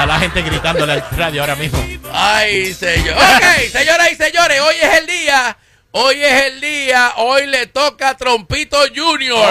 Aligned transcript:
Está 0.00 0.14
la 0.14 0.18
gente 0.18 0.40
gritándole 0.40 0.94
al 0.94 1.04
radio 1.10 1.42
ahora 1.42 1.56
mismo. 1.56 1.78
Ay, 2.10 2.72
señor. 2.72 3.18
Ok, 3.18 3.68
señoras 3.70 4.10
y 4.10 4.14
señores, 4.14 4.58
hoy 4.58 4.74
es 4.80 4.98
el 4.98 5.06
día. 5.06 5.58
Hoy 5.90 6.24
es 6.24 6.42
el 6.44 6.60
día. 6.62 7.12
Hoy 7.16 7.46
le 7.46 7.66
toca 7.66 8.08
a 8.08 8.16
Trompito 8.16 8.78
Junior. 8.96 9.46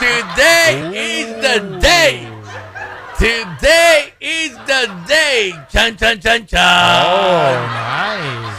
Today 0.00 1.20
is 1.20 1.40
the 1.40 1.60
day. 1.78 2.28
Today 3.16 4.14
is 4.18 4.56
the 4.66 4.88
day. 5.06 5.54
Chan, 5.70 5.96
chan, 5.98 6.18
chan, 6.18 6.46
chan. 6.48 7.06
Oh. 7.06 7.83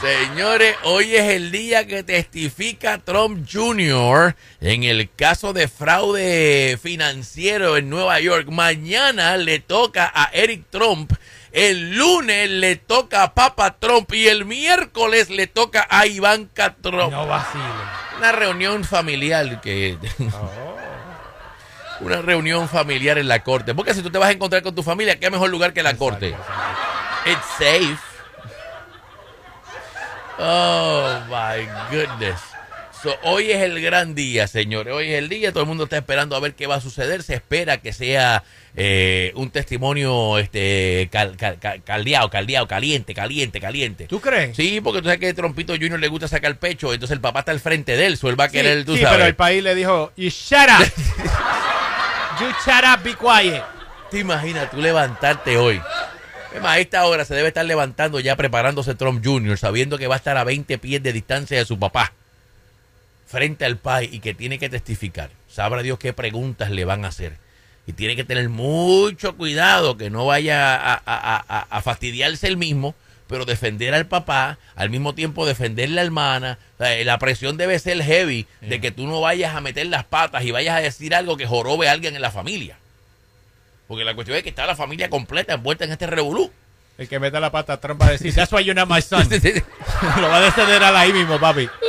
Señores, 0.06 0.76
hoy 0.84 1.16
es 1.16 1.32
el 1.32 1.50
día 1.50 1.88
que 1.88 2.04
testifica 2.04 3.00
Trump 3.00 3.48
Jr. 3.52 4.36
en 4.62 4.84
el 4.84 5.10
caso 5.12 5.52
de 5.52 5.68
fraude 5.68 6.78
financiero 6.80 7.76
en 7.76 7.90
Nueva 7.90 8.20
York. 8.20 8.48
Mañana 8.50 9.36
le 9.38 9.58
toca 9.58 10.12
a 10.14 10.30
Eric 10.32 10.66
Trump. 10.70 11.12
El 11.52 11.98
lunes 11.98 12.52
le 12.52 12.76
toca 12.76 13.24
a 13.24 13.34
Papa 13.34 13.78
Trump 13.80 14.14
y 14.14 14.28
el 14.28 14.46
miércoles 14.46 15.32
le 15.32 15.48
toca 15.48 15.88
a 15.90 16.06
Ivanka 16.06 16.76
Trump. 16.76 17.12
No 17.12 17.26
vacile. 17.26 17.64
Una 18.20 18.32
reunión 18.32 18.84
familiar 18.84 19.60
que... 19.60 19.98
Una 22.02 22.22
reunión 22.22 22.70
familiar 22.70 23.18
en 23.18 23.28
la 23.28 23.42
corte. 23.42 23.74
Porque 23.74 23.96
si 23.96 24.04
tú 24.04 24.12
te 24.12 24.20
vas 24.20 24.30
a 24.30 24.34
encontrar 24.34 24.62
con 24.62 24.76
tu 24.76 24.84
familia, 24.84 25.20
¿qué 25.20 25.32
mejor 25.32 25.50
lugar 25.50 25.74
que 25.74 25.82
la 25.82 25.98
corte? 25.98 26.36
It's 27.26 27.48
safe. 27.58 28.15
Oh 30.40 31.20
my 31.30 31.66
goodness. 31.96 32.40
So, 33.04 33.16
hoy 33.24 33.52
es 33.52 33.62
el 33.62 33.80
gran 33.82 34.16
día, 34.16 34.48
señores. 34.48 34.92
Hoy 34.94 35.12
es 35.12 35.20
el 35.20 35.30
día. 35.30 35.52
Todo 35.52 35.62
el 35.64 35.68
mundo 35.68 35.84
está 35.84 35.98
esperando 35.98 36.36
a 36.36 36.40
ver 36.40 36.56
qué 36.56 36.66
va 36.66 36.76
a 36.76 36.82
suceder. 36.82 37.22
Se 37.22 37.36
espera 37.36 37.78
que 37.78 37.94
sea 37.94 38.44
eh, 38.76 39.32
un 39.36 39.52
testimonio 39.52 40.40
este 40.40 41.08
cal- 41.12 41.38
cal- 41.38 41.60
cal- 41.60 41.84
caldeado, 41.84 42.30
caldeado, 42.32 42.68
caliente, 42.68 43.14
caliente, 43.14 43.62
caliente. 43.62 44.08
¿Tú 44.08 44.20
crees? 44.20 44.56
Sí, 44.58 44.82
porque 44.82 45.02
tú 45.02 45.06
sabes 45.06 45.20
que 45.20 45.34
Trompito 45.36 45.74
Junior 45.74 46.00
le 46.00 46.08
gusta 46.08 46.28
sacar 46.28 46.50
el 46.52 46.58
pecho, 46.58 46.92
entonces 46.94 47.14
el 47.14 47.22
papá 47.22 47.40
está 47.42 47.52
al 47.52 47.60
frente 47.60 47.96
de 47.96 48.08
él, 48.08 48.18
so 48.18 48.28
él 48.30 48.40
va 48.40 48.46
a 48.46 48.50
Sí, 48.50 48.54
querer, 48.58 48.84
tú 48.86 48.96
sí, 48.96 49.02
sabes. 49.04 49.18
pero 49.18 49.28
el 49.28 49.36
país 49.36 49.62
le 49.62 49.76
dijo, 49.76 50.12
you 50.18 50.30
shut 50.30 50.68
up. 50.80 50.84
you 52.40 52.48
shut 52.66 52.84
up, 52.92 53.04
be 53.04 53.14
quiet. 53.16 53.62
¿Te 54.10 54.20
imaginas 54.20 54.72
tú 54.72 54.78
levantarte 54.82 55.58
hoy? 55.58 55.80
A 56.64 56.80
esta 56.80 57.06
hora 57.06 57.26
se 57.26 57.36
debe 57.36 57.50
estar 57.50 57.66
levantando 57.66 58.20
ya 58.20 58.36
preparándose 58.36 58.96
Trump 58.96 59.24
Jr., 59.26 59.58
sabiendo 59.58 59.98
que 59.98 60.08
va 60.08 60.16
a 60.16 60.18
estar 60.18 60.38
a 60.38 60.44
20 60.44 60.78
pies 60.78 61.02
de 61.04 61.14
distancia 61.14 61.58
de 61.58 61.66
su 61.66 61.78
papá, 61.78 62.14
frente 63.28 63.66
al 63.66 63.78
país 63.78 64.10
y 64.14 64.20
que 64.20 64.34
tiene 64.34 64.60
que 64.60 64.70
testificar. 64.70 65.30
Sabrá 65.50 65.82
Dios 65.84 66.00
qué 66.00 66.14
preguntas 66.14 66.70
le 66.72 66.86
van 66.86 67.06
a 67.06 67.10
hacer. 67.10 67.38
Y 67.88 67.94
tiene 67.94 68.16
que 68.16 68.24
tener 68.24 68.50
mucho 68.50 69.36
cuidado 69.36 69.96
que 69.98 70.10
no 70.10 70.26
vaya 70.26 70.76
a, 70.76 70.94
a- 70.94 71.02
a- 71.06 71.46
a- 71.48 71.68
a 71.70 71.82
fastidiarse 71.82 72.48
el 72.48 72.58
mismo, 72.58 72.96
pero 73.28 73.46
defender 73.46 73.94
al 73.94 74.08
papá, 74.08 74.58
al 74.76 74.90
mismo 74.90 75.14
tiempo 75.16 75.46
defender 75.46 75.90
la 75.90 76.02
hermana. 76.02 76.58
O 76.80 76.84
sea, 76.84 77.04
la 77.04 77.18
presión 77.20 77.58
debe 77.58 77.78
ser 77.80 78.02
heavy 78.02 78.48
de 78.62 78.82
que 78.82 78.92
tú 78.92 79.06
no 79.08 79.22
vayas 79.22 79.56
a 79.56 79.62
meter 79.62 79.86
las 79.88 80.04
patas 80.04 80.44
y 80.44 80.52
vayas 80.52 80.76
a 80.78 80.82
decir 80.82 81.14
algo 81.16 81.38
que 81.38 81.46
jorobe 81.48 81.88
a 81.90 81.92
alguien 81.92 82.16
en 82.16 82.22
la 82.22 82.32
familia. 82.32 82.78
Porque 83.88 84.04
la 84.04 84.16
cuestión 84.16 84.38
es 84.38 84.44
que 84.44 84.50
está 84.50 84.66
la 84.66 84.76
familia 84.76 85.10
completa 85.10 85.54
envuelta 85.54 85.86
en 85.86 85.92
este 85.92 86.08
revolú. 86.08 86.52
El 86.98 87.10
que 87.10 87.20
meta 87.20 87.40
la 87.40 87.52
pata 87.52 87.74
a 87.74 87.82
Trump 87.82 88.02
va 88.02 88.08
a 88.08 88.12
decir, 88.12 88.34
that's 88.34 88.52
why 88.52 88.64
you're 88.64 88.80
not 88.80 88.90
my 88.90 89.02
son. 89.02 89.28
Lo 90.22 90.30
va 90.30 90.38
a 90.38 90.42
descender 90.42 90.84
ahí 90.84 91.14
mismo, 91.14 91.40
papi. 91.40 91.70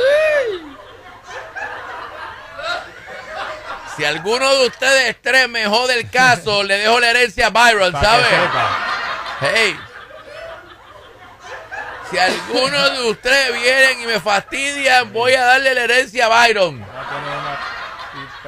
Si 3.97 4.05
alguno 4.05 4.47
de 4.57 4.67
ustedes 4.67 5.15
tres 5.23 5.49
me 5.49 5.65
jode 5.65 5.99
el 5.99 6.07
caso, 6.11 6.61
le 6.61 6.77
dejo 6.77 6.99
la 6.99 7.09
herencia 7.09 7.47
a 7.47 7.49
Byron, 7.49 7.91
¿sabes? 7.93 8.27
Hey. 9.41 9.75
Si 12.11 12.17
alguno 12.19 12.89
de 12.91 13.09
ustedes 13.09 13.53
vienen 13.59 14.01
y 14.03 14.05
me 14.05 14.19
fastidian, 14.19 15.11
voy 15.11 15.33
a 15.33 15.43
darle 15.43 15.73
la 15.73 15.85
herencia 15.85 16.27
a 16.27 16.29
Byron. 16.29 16.85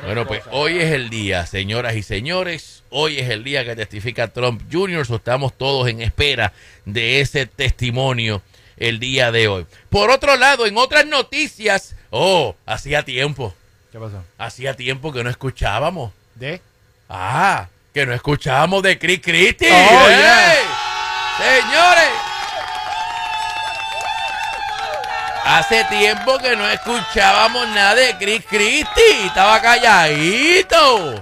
Bueno, 0.03 0.27
pues 0.27 0.43
hoy 0.51 0.77
es 0.77 0.91
el 0.91 1.09
día, 1.09 1.47
señoras 1.47 1.95
y 1.95 2.03
señores. 2.03 2.78
Hoy 2.91 3.19
es 3.19 3.29
el 3.29 3.43
día 3.43 3.63
que 3.63 3.75
testifica 3.75 4.27
Trump 4.29 4.61
Jr. 4.71 5.05
So, 5.05 5.17
estamos 5.17 5.57
todos 5.57 5.87
en 5.87 6.01
espera 6.01 6.53
de 6.85 7.21
ese 7.21 7.45
testimonio 7.45 8.41
el 8.77 8.99
día 8.99 9.31
de 9.31 9.47
hoy. 9.47 9.65
Por 9.89 10.09
otro 10.09 10.35
lado, 10.37 10.65
en 10.65 10.77
otras 10.77 11.05
noticias, 11.05 11.95
oh, 12.09 12.55
hacía 12.65 13.03
tiempo, 13.03 13.53
¿Qué 13.91 13.99
pasó? 13.99 14.23
hacía 14.37 14.75
tiempo 14.75 15.11
que 15.13 15.23
no 15.23 15.29
escuchábamos. 15.29 16.11
¿De? 16.35 16.61
Ah, 17.09 17.67
que 17.93 18.05
no 18.05 18.13
escuchábamos 18.13 18.81
de 18.83 18.97
Chris 18.97 19.19
Christie. 19.21 19.69
Oh, 19.71 20.07
yeah. 20.07 20.55
Señores. 21.37 22.09
Hace 25.45 25.83
tiempo 25.85 26.37
que 26.39 26.55
no 26.55 26.67
escuchábamos 26.69 27.67
nada 27.69 27.95
de 27.95 28.15
Chris 28.17 28.43
Christie. 28.47 29.25
Estaba 29.25 29.61
calladito. 29.61 31.21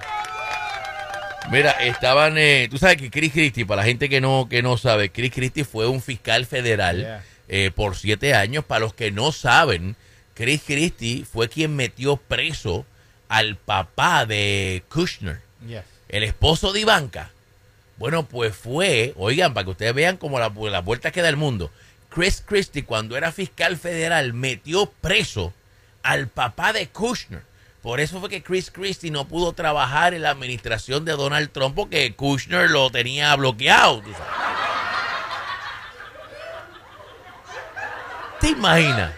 Mira, 1.51 1.71
estaban, 1.71 2.37
eh, 2.37 2.67
tú 2.69 2.77
sabes 2.77 2.97
que 2.97 3.09
Chris 3.09 3.31
Christie, 3.31 3.65
para 3.65 3.81
la 3.81 3.87
gente 3.87 4.09
que 4.09 4.19
no, 4.19 4.47
que 4.49 4.61
no 4.61 4.77
sabe, 4.77 5.09
Chris 5.11 5.31
Christie 5.31 5.63
fue 5.63 5.87
un 5.87 6.01
fiscal 6.01 6.45
federal 6.45 6.97
Yeah. 6.99 7.23
eh, 7.47 7.71
por 7.73 7.95
siete 7.95 8.33
años. 8.33 8.65
Para 8.65 8.81
los 8.81 8.93
que 8.93 9.11
no 9.11 9.31
saben, 9.31 9.95
Chris 10.33 10.61
Christie 10.65 11.25
fue 11.25 11.47
quien 11.47 11.75
metió 11.75 12.17
preso 12.17 12.85
al 13.29 13.55
papá 13.55 14.25
de 14.25 14.83
Kushner 14.89 15.39
Yes. 15.65 15.83
el 16.09 16.23
esposo 16.23 16.73
de 16.73 16.81
Ivanka. 16.81 17.31
Bueno, 17.97 18.27
pues 18.27 18.55
fue, 18.55 19.13
oigan, 19.15 19.53
para 19.53 19.63
que 19.63 19.71
ustedes 19.71 19.93
vean 19.93 20.17
como 20.17 20.39
la, 20.39 20.49
la 20.69 20.81
vuelta 20.81 21.11
que 21.11 21.21
da 21.21 21.29
el 21.29 21.37
mundo. 21.37 21.71
Chris 22.09 22.43
Christie, 22.45 22.83
cuando 22.83 23.15
era 23.17 23.31
fiscal 23.31 23.77
federal, 23.77 24.33
metió 24.33 24.85
preso 25.01 25.53
al 26.03 26.27
papá 26.27 26.73
de 26.73 26.87
Kushner. 26.87 27.41
Por 27.81 27.99
eso 27.99 28.19
fue 28.19 28.29
que 28.29 28.43
Chris 28.43 28.71
Christie 28.71 29.11
no 29.11 29.27
pudo 29.27 29.53
trabajar 29.53 30.13
en 30.13 30.23
la 30.23 30.31
administración 30.31 31.05
de 31.05 31.13
Donald 31.13 31.51
Trump 31.51 31.75
porque 31.75 32.13
Kushner 32.13 32.69
lo 32.69 32.89
tenía 32.89 33.35
bloqueado. 33.35 34.01
tú 34.01 34.11
sabes. 34.11 34.27
¿Te 38.39 38.49
imaginas? 38.49 39.13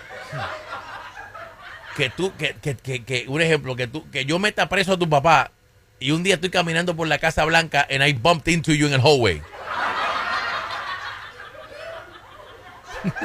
Que 1.96 2.10
tú, 2.10 2.34
que, 2.38 2.56
que, 2.62 2.76
que, 2.76 3.04
que, 3.04 3.26
un 3.28 3.42
ejemplo, 3.42 3.76
que 3.76 3.88
tú, 3.88 4.10
que 4.12 4.24
yo 4.24 4.40
meta 4.40 4.70
preso 4.70 4.94
a 4.94 4.98
tu 4.98 5.10
papá 5.10 5.52
y 6.00 6.12
un 6.12 6.24
día 6.24 6.36
estoy 6.36 6.50
caminando 6.50 6.96
por 6.96 7.08
la 7.08 7.18
Casa 7.18 7.44
Blanca 7.44 7.86
and 7.90 8.04
I 8.04 8.14
bumped 8.14 8.54
into 8.54 8.72
you 8.72 8.88
in 8.88 8.94
el 8.94 9.02
hallway. 9.02 9.42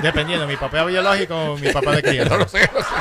Dependiendo, 0.03 0.47
mi 0.47 0.57
papá 0.57 0.85
biológico 0.85 1.37
o 1.37 1.59
mi 1.59 1.73
papá 1.73 1.93
de 1.93 2.03
crianza. 2.09 2.35
No 2.35 2.39
lo 2.39 2.49
sé, 2.49 2.69
no 2.73 2.81
sé. 2.81 2.95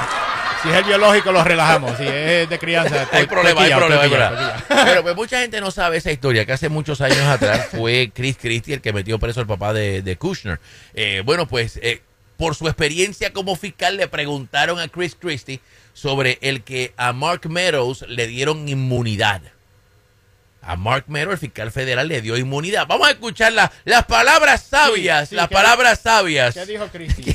Si 0.63 0.69
es 0.69 0.75
el 0.75 0.83
biológico, 0.85 1.31
lo 1.31 1.43
relajamos. 1.43 1.97
Si 1.97 2.03
es 2.07 2.49
de 2.49 2.57
crianza, 2.59 3.07
Hay 3.11 3.23
to- 3.23 3.29
problema, 3.29 3.61
hay 3.63 3.73
problema, 3.73 4.01
hay 4.01 4.09
toquilla, 4.09 4.29
problema. 4.29 4.85
Pero 4.85 5.03
pues 5.03 5.15
mucha 5.15 5.39
gente 5.41 5.59
no 5.61 5.71
sabe 5.71 5.97
esa 5.97 6.11
historia, 6.11 6.45
que 6.45 6.53
hace 6.53 6.69
muchos 6.69 7.01
años 7.01 7.19
atrás 7.19 7.67
fue 7.71 8.11
Chris 8.13 8.37
Christie 8.39 8.75
el 8.75 8.81
que 8.81 8.93
metió 8.93 9.19
preso 9.19 9.41
al 9.41 9.47
papá 9.47 9.73
de, 9.73 10.01
de 10.01 10.15
Kushner. 10.15 10.59
Eh, 10.93 11.21
bueno, 11.25 11.47
pues 11.47 11.77
eh, 11.83 12.01
por 12.37 12.55
su 12.55 12.67
experiencia 12.67 13.33
como 13.33 13.55
fiscal 13.57 13.97
le 13.97 14.07
preguntaron 14.07 14.79
a 14.79 14.87
Chris 14.87 15.15
Christie 15.19 15.59
sobre 15.93 16.39
el 16.41 16.63
que 16.63 16.93
a 16.97 17.11
Mark 17.13 17.41
Meadows 17.49 18.05
le 18.07 18.25
dieron 18.27 18.67
inmunidad. 18.69 19.41
A 20.65 20.77
Mark 20.77 21.03
Meadows, 21.07 21.33
el 21.33 21.39
fiscal 21.39 21.71
federal, 21.73 22.07
le 22.07 22.21
dio 22.21 22.37
inmunidad. 22.37 22.87
Vamos 22.87 23.09
a 23.09 23.11
escuchar 23.11 23.51
la- 23.51 23.69
las 23.83 24.05
palabras 24.05 24.63
sabias, 24.63 25.27
Sí, 25.27 25.31
sí, 25.31 25.35
las 25.35 25.49
¿qué- 25.49 25.55
palabras 25.55 25.99
sabias 25.99 26.53
¿Qué 26.53 26.65
dijo 26.65 26.87
Cristi? 26.87 27.32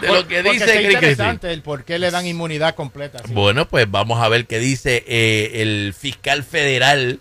De 0.00 0.08
lo 0.08 0.26
que 0.26 0.42
dice 0.42 0.64
Christie. 0.64 0.92
interesante 0.92 1.52
el 1.52 1.62
por 1.62 1.84
qué 1.84 1.98
le 1.98 2.10
dan 2.10 2.26
inmunidad 2.26 2.74
completa. 2.74 3.20
sí. 3.24 3.32
Bueno, 3.32 3.68
pues 3.68 3.90
vamos 3.90 4.20
a 4.22 4.28
ver 4.28 4.46
qué 4.46 4.58
dice 4.58 5.04
eh, 5.06 5.62
el 5.62 5.94
fiscal 5.94 6.42
federal 6.42 7.20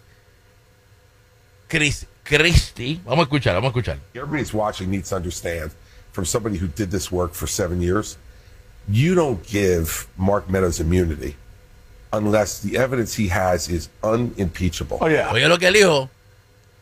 Chris 1.67 2.07
Christie. 2.23 2.99
Vamos 3.05 3.19
a 3.19 3.23
escuchar, 3.23 3.53
vamos 3.55 3.69
a 3.69 3.71
escuchar. 3.71 3.99
Everybody 4.13 4.41
who's 4.41 4.53
watching 4.53 4.89
needs 4.89 5.09
to 5.09 5.15
understand 5.15 5.71
from 6.11 6.25
somebody 6.25 6.57
who 6.57 6.67
did 6.67 6.89
this 6.89 7.11
work 7.11 7.33
for 7.33 7.47
seven 7.47 7.81
years, 7.81 8.17
you 8.87 9.15
don't 9.15 9.43
give 9.45 10.07
Mark 10.17 10.49
Meadows 10.49 10.79
immunity 10.79 11.35
unless 12.11 12.59
the 12.59 12.77
evidence 12.77 13.15
he 13.15 13.27
has 13.27 13.67
is 13.69 13.89
unimpeachable. 14.03 14.97
Oye 15.01 15.47
lo 15.47 15.57
que 15.57 15.67
él 15.67 15.73
dijo. 15.73 16.09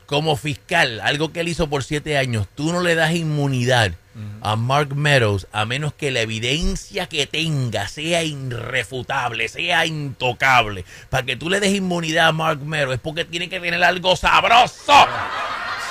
Como 0.05 0.35
fiscal, 0.35 0.99
algo 0.99 1.31
que 1.31 1.39
él 1.39 1.47
hizo 1.47 1.69
por 1.69 1.85
siete 1.85 2.17
años, 2.17 2.45
tú 2.53 2.73
no 2.73 2.81
le 2.81 2.95
das 2.95 3.15
inmunidad 3.15 3.93
a 4.41 4.55
Mark 4.55 4.95
Meadows 4.95 5.47
a 5.51 5.65
menos 5.65 5.93
que 5.93 6.11
la 6.11 6.21
evidencia 6.21 7.07
que 7.07 7.27
tenga 7.27 7.87
sea 7.87 8.23
irrefutable, 8.23 9.47
sea 9.47 9.85
intocable. 9.85 10.85
Para 11.09 11.25
que 11.25 11.35
tú 11.35 11.49
le 11.49 11.59
des 11.59 11.73
inmunidad 11.73 12.27
a 12.27 12.31
Mark 12.31 12.61
Meadows 12.61 12.95
es 12.95 13.01
porque 13.01 13.25
tiene 13.25 13.49
que 13.49 13.59
tener 13.59 13.83
algo 13.83 14.15
sabroso. 14.15 14.93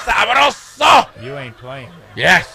¡Sabroso! 0.04 1.10
You 1.22 1.36
ain't 1.36 1.56
playing. 1.56 1.90
Yes. 2.16 2.46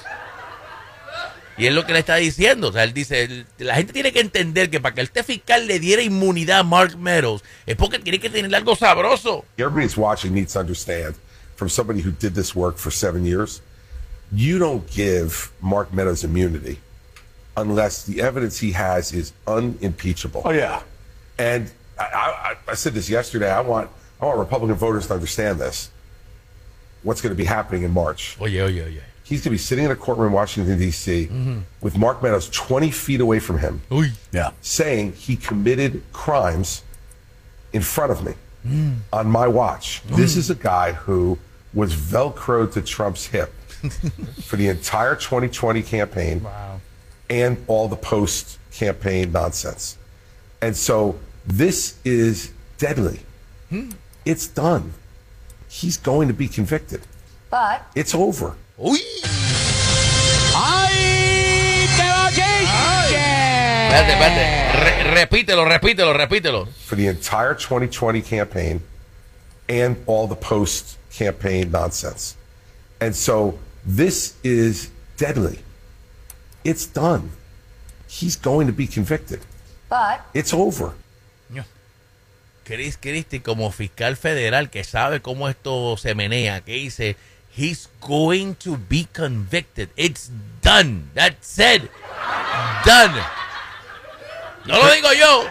Y 1.57 1.67
es 1.67 1.73
lo 1.73 1.85
que 1.85 1.93
le 1.93 1.99
está 1.99 2.15
diciendo. 2.15 2.69
O 2.69 2.71
sea, 2.71 2.83
él 2.83 2.93
dice, 2.93 3.45
la 3.59 3.75
gente 3.75 3.93
tiene 3.93 4.11
que 4.11 4.19
entender 4.19 4.69
que 4.69 4.79
para 4.81 4.93
que 4.93 5.01
este 5.01 5.23
fiscal 5.23 5.67
le 5.67 5.79
diera 5.79 6.01
inmunidad 6.01 6.59
a 6.59 6.63
Mark 6.63 6.97
Meadows 6.97 7.43
es 7.65 7.75
porque 7.75 7.99
tiene 7.99 8.19
que 8.19 8.29
tener 8.29 8.53
algo 8.53 8.75
sabroso. 8.75 9.45
Everybody 9.57 9.85
who's 9.85 9.97
watching 9.97 10.33
needs 10.33 10.53
to 10.53 10.59
understand 10.59 11.15
from 11.55 11.69
somebody 11.69 12.01
who 12.01 12.11
did 12.11 12.33
this 12.33 12.55
work 12.55 12.77
for 12.77 12.91
seven 12.91 13.25
years. 13.25 13.61
You 14.31 14.59
don't 14.59 14.89
give 14.89 15.51
Mark 15.61 15.93
Meadows 15.93 16.23
immunity 16.23 16.79
unless 17.57 18.05
the 18.05 18.21
evidence 18.21 18.59
he 18.59 18.71
has 18.73 19.13
is 19.13 19.33
unimpeachable. 19.47 20.41
Oh 20.45 20.51
yeah. 20.51 20.81
And 21.37 21.71
I, 21.99 22.03
I, 22.03 22.71
I 22.71 22.73
said 22.75 22.93
this 22.93 23.09
yesterday. 23.09 23.49
I 23.49 23.61
want 23.61 23.89
I 24.19 24.25
want 24.25 24.39
Republican 24.39 24.75
voters 24.75 25.07
to 25.07 25.13
understand 25.13 25.59
this. 25.59 25.91
What's 27.03 27.21
going 27.21 27.31
to 27.31 27.37
be 27.37 27.45
happening 27.45 27.83
in 27.83 27.91
March? 27.91 28.37
Oh 28.39 28.45
yeah, 28.45 28.67
yeah, 28.67 28.87
yeah. 28.87 29.01
He's 29.23 29.39
going 29.39 29.45
to 29.45 29.49
be 29.51 29.57
sitting 29.57 29.85
in 29.85 29.91
a 29.91 29.95
courtroom 29.95 30.27
in 30.27 30.33
Washington 30.33 30.77
D.C. 30.77 31.25
Mm-hmm. 31.25 31.59
with 31.81 31.97
Mark 31.97 32.21
Meadows 32.21 32.47
20 32.49 32.91
feet 32.91 33.21
away 33.21 33.39
from 33.39 33.57
him, 33.57 33.81
Uy. 33.89 34.11
Yeah. 34.31 34.51
saying 34.61 35.13
he 35.13 35.35
committed 35.35 36.03
crimes 36.13 36.83
in 37.73 37.81
front 37.81 38.11
of 38.11 38.23
me 38.23 38.33
mm. 38.65 38.97
on 39.11 39.27
my 39.27 39.47
watch. 39.47 40.03
Mm. 40.07 40.15
This 40.15 40.37
is 40.37 40.51
a 40.51 40.55
guy 40.55 40.91
who 40.91 41.39
was 41.73 41.95
velcroed 41.95 42.73
to 42.73 42.81
Trump's 42.83 43.25
hip 43.25 43.51
for 44.43 44.55
the 44.57 44.67
entire 44.69 45.15
2020 45.15 45.81
campaign 45.83 46.43
Wow. 46.43 46.79
and 47.29 47.57
all 47.67 47.87
the 47.87 47.95
post 47.95 48.57
campaign 48.71 49.31
nonsense. 49.31 49.97
And 50.61 50.75
so 50.75 51.17
this 51.45 51.97
is 52.03 52.51
deadly. 52.77 53.19
Hmm. 53.69 53.91
It's 54.25 54.47
done. 54.47 54.93
He's 55.67 55.97
going 55.97 56.27
to 56.29 56.33
be 56.33 56.47
convicted. 56.47 57.01
But 57.49 57.85
It's 57.95 58.13
over. 58.15 58.55
Uy. 58.79 58.97
¡Ay! 60.55 61.87
¡Te 61.95 62.03
va 62.03 62.29
Espérate, 63.89 64.11
espérate. 64.13 64.71
Re- 64.73 65.03
repítelo, 65.15 65.65
repítelo, 65.65 66.13
repítelo. 66.13 66.67
for 66.85 66.95
the 66.95 67.07
entire 67.07 67.53
2020 67.53 68.21
campaign 68.21 68.81
and 69.69 69.97
all 70.05 70.27
the 70.27 70.35
post 70.35 70.97
campaign 71.11 71.71
nonsense. 71.71 72.35
And 72.99 73.15
so 73.15 73.57
this 73.85 74.35
is 74.43 74.89
deadly. 75.17 75.59
It's 76.63 76.85
done. 76.87 77.31
He's 78.07 78.35
going 78.35 78.67
to 78.67 78.73
be 78.73 78.87
convicted. 78.87 79.41
but 79.89 80.21
It's 80.33 80.53
over. 80.53 80.93
Chris 82.65 82.97
Christie 82.97 83.41
como 83.41 83.71
fiscal 83.71 84.15
federal 84.15 84.71
que 84.71 84.83
sabe 84.83 85.21
cómo 85.21 85.47
esto 85.47 85.97
se 85.97 86.15
menea, 86.15 86.61
que 86.61 86.73
dice, 86.73 87.15
he's 87.55 87.87
going 88.01 88.55
to 88.55 88.75
be 88.89 89.07
convicted. 89.13 89.89
It's 89.95 90.31
done. 90.63 91.11
That's 91.13 91.59
it. 91.59 91.91
Done. 92.83 93.21
No 94.65 94.79
lo 94.79 94.91
digo 94.91 95.13
yo. 95.13 95.47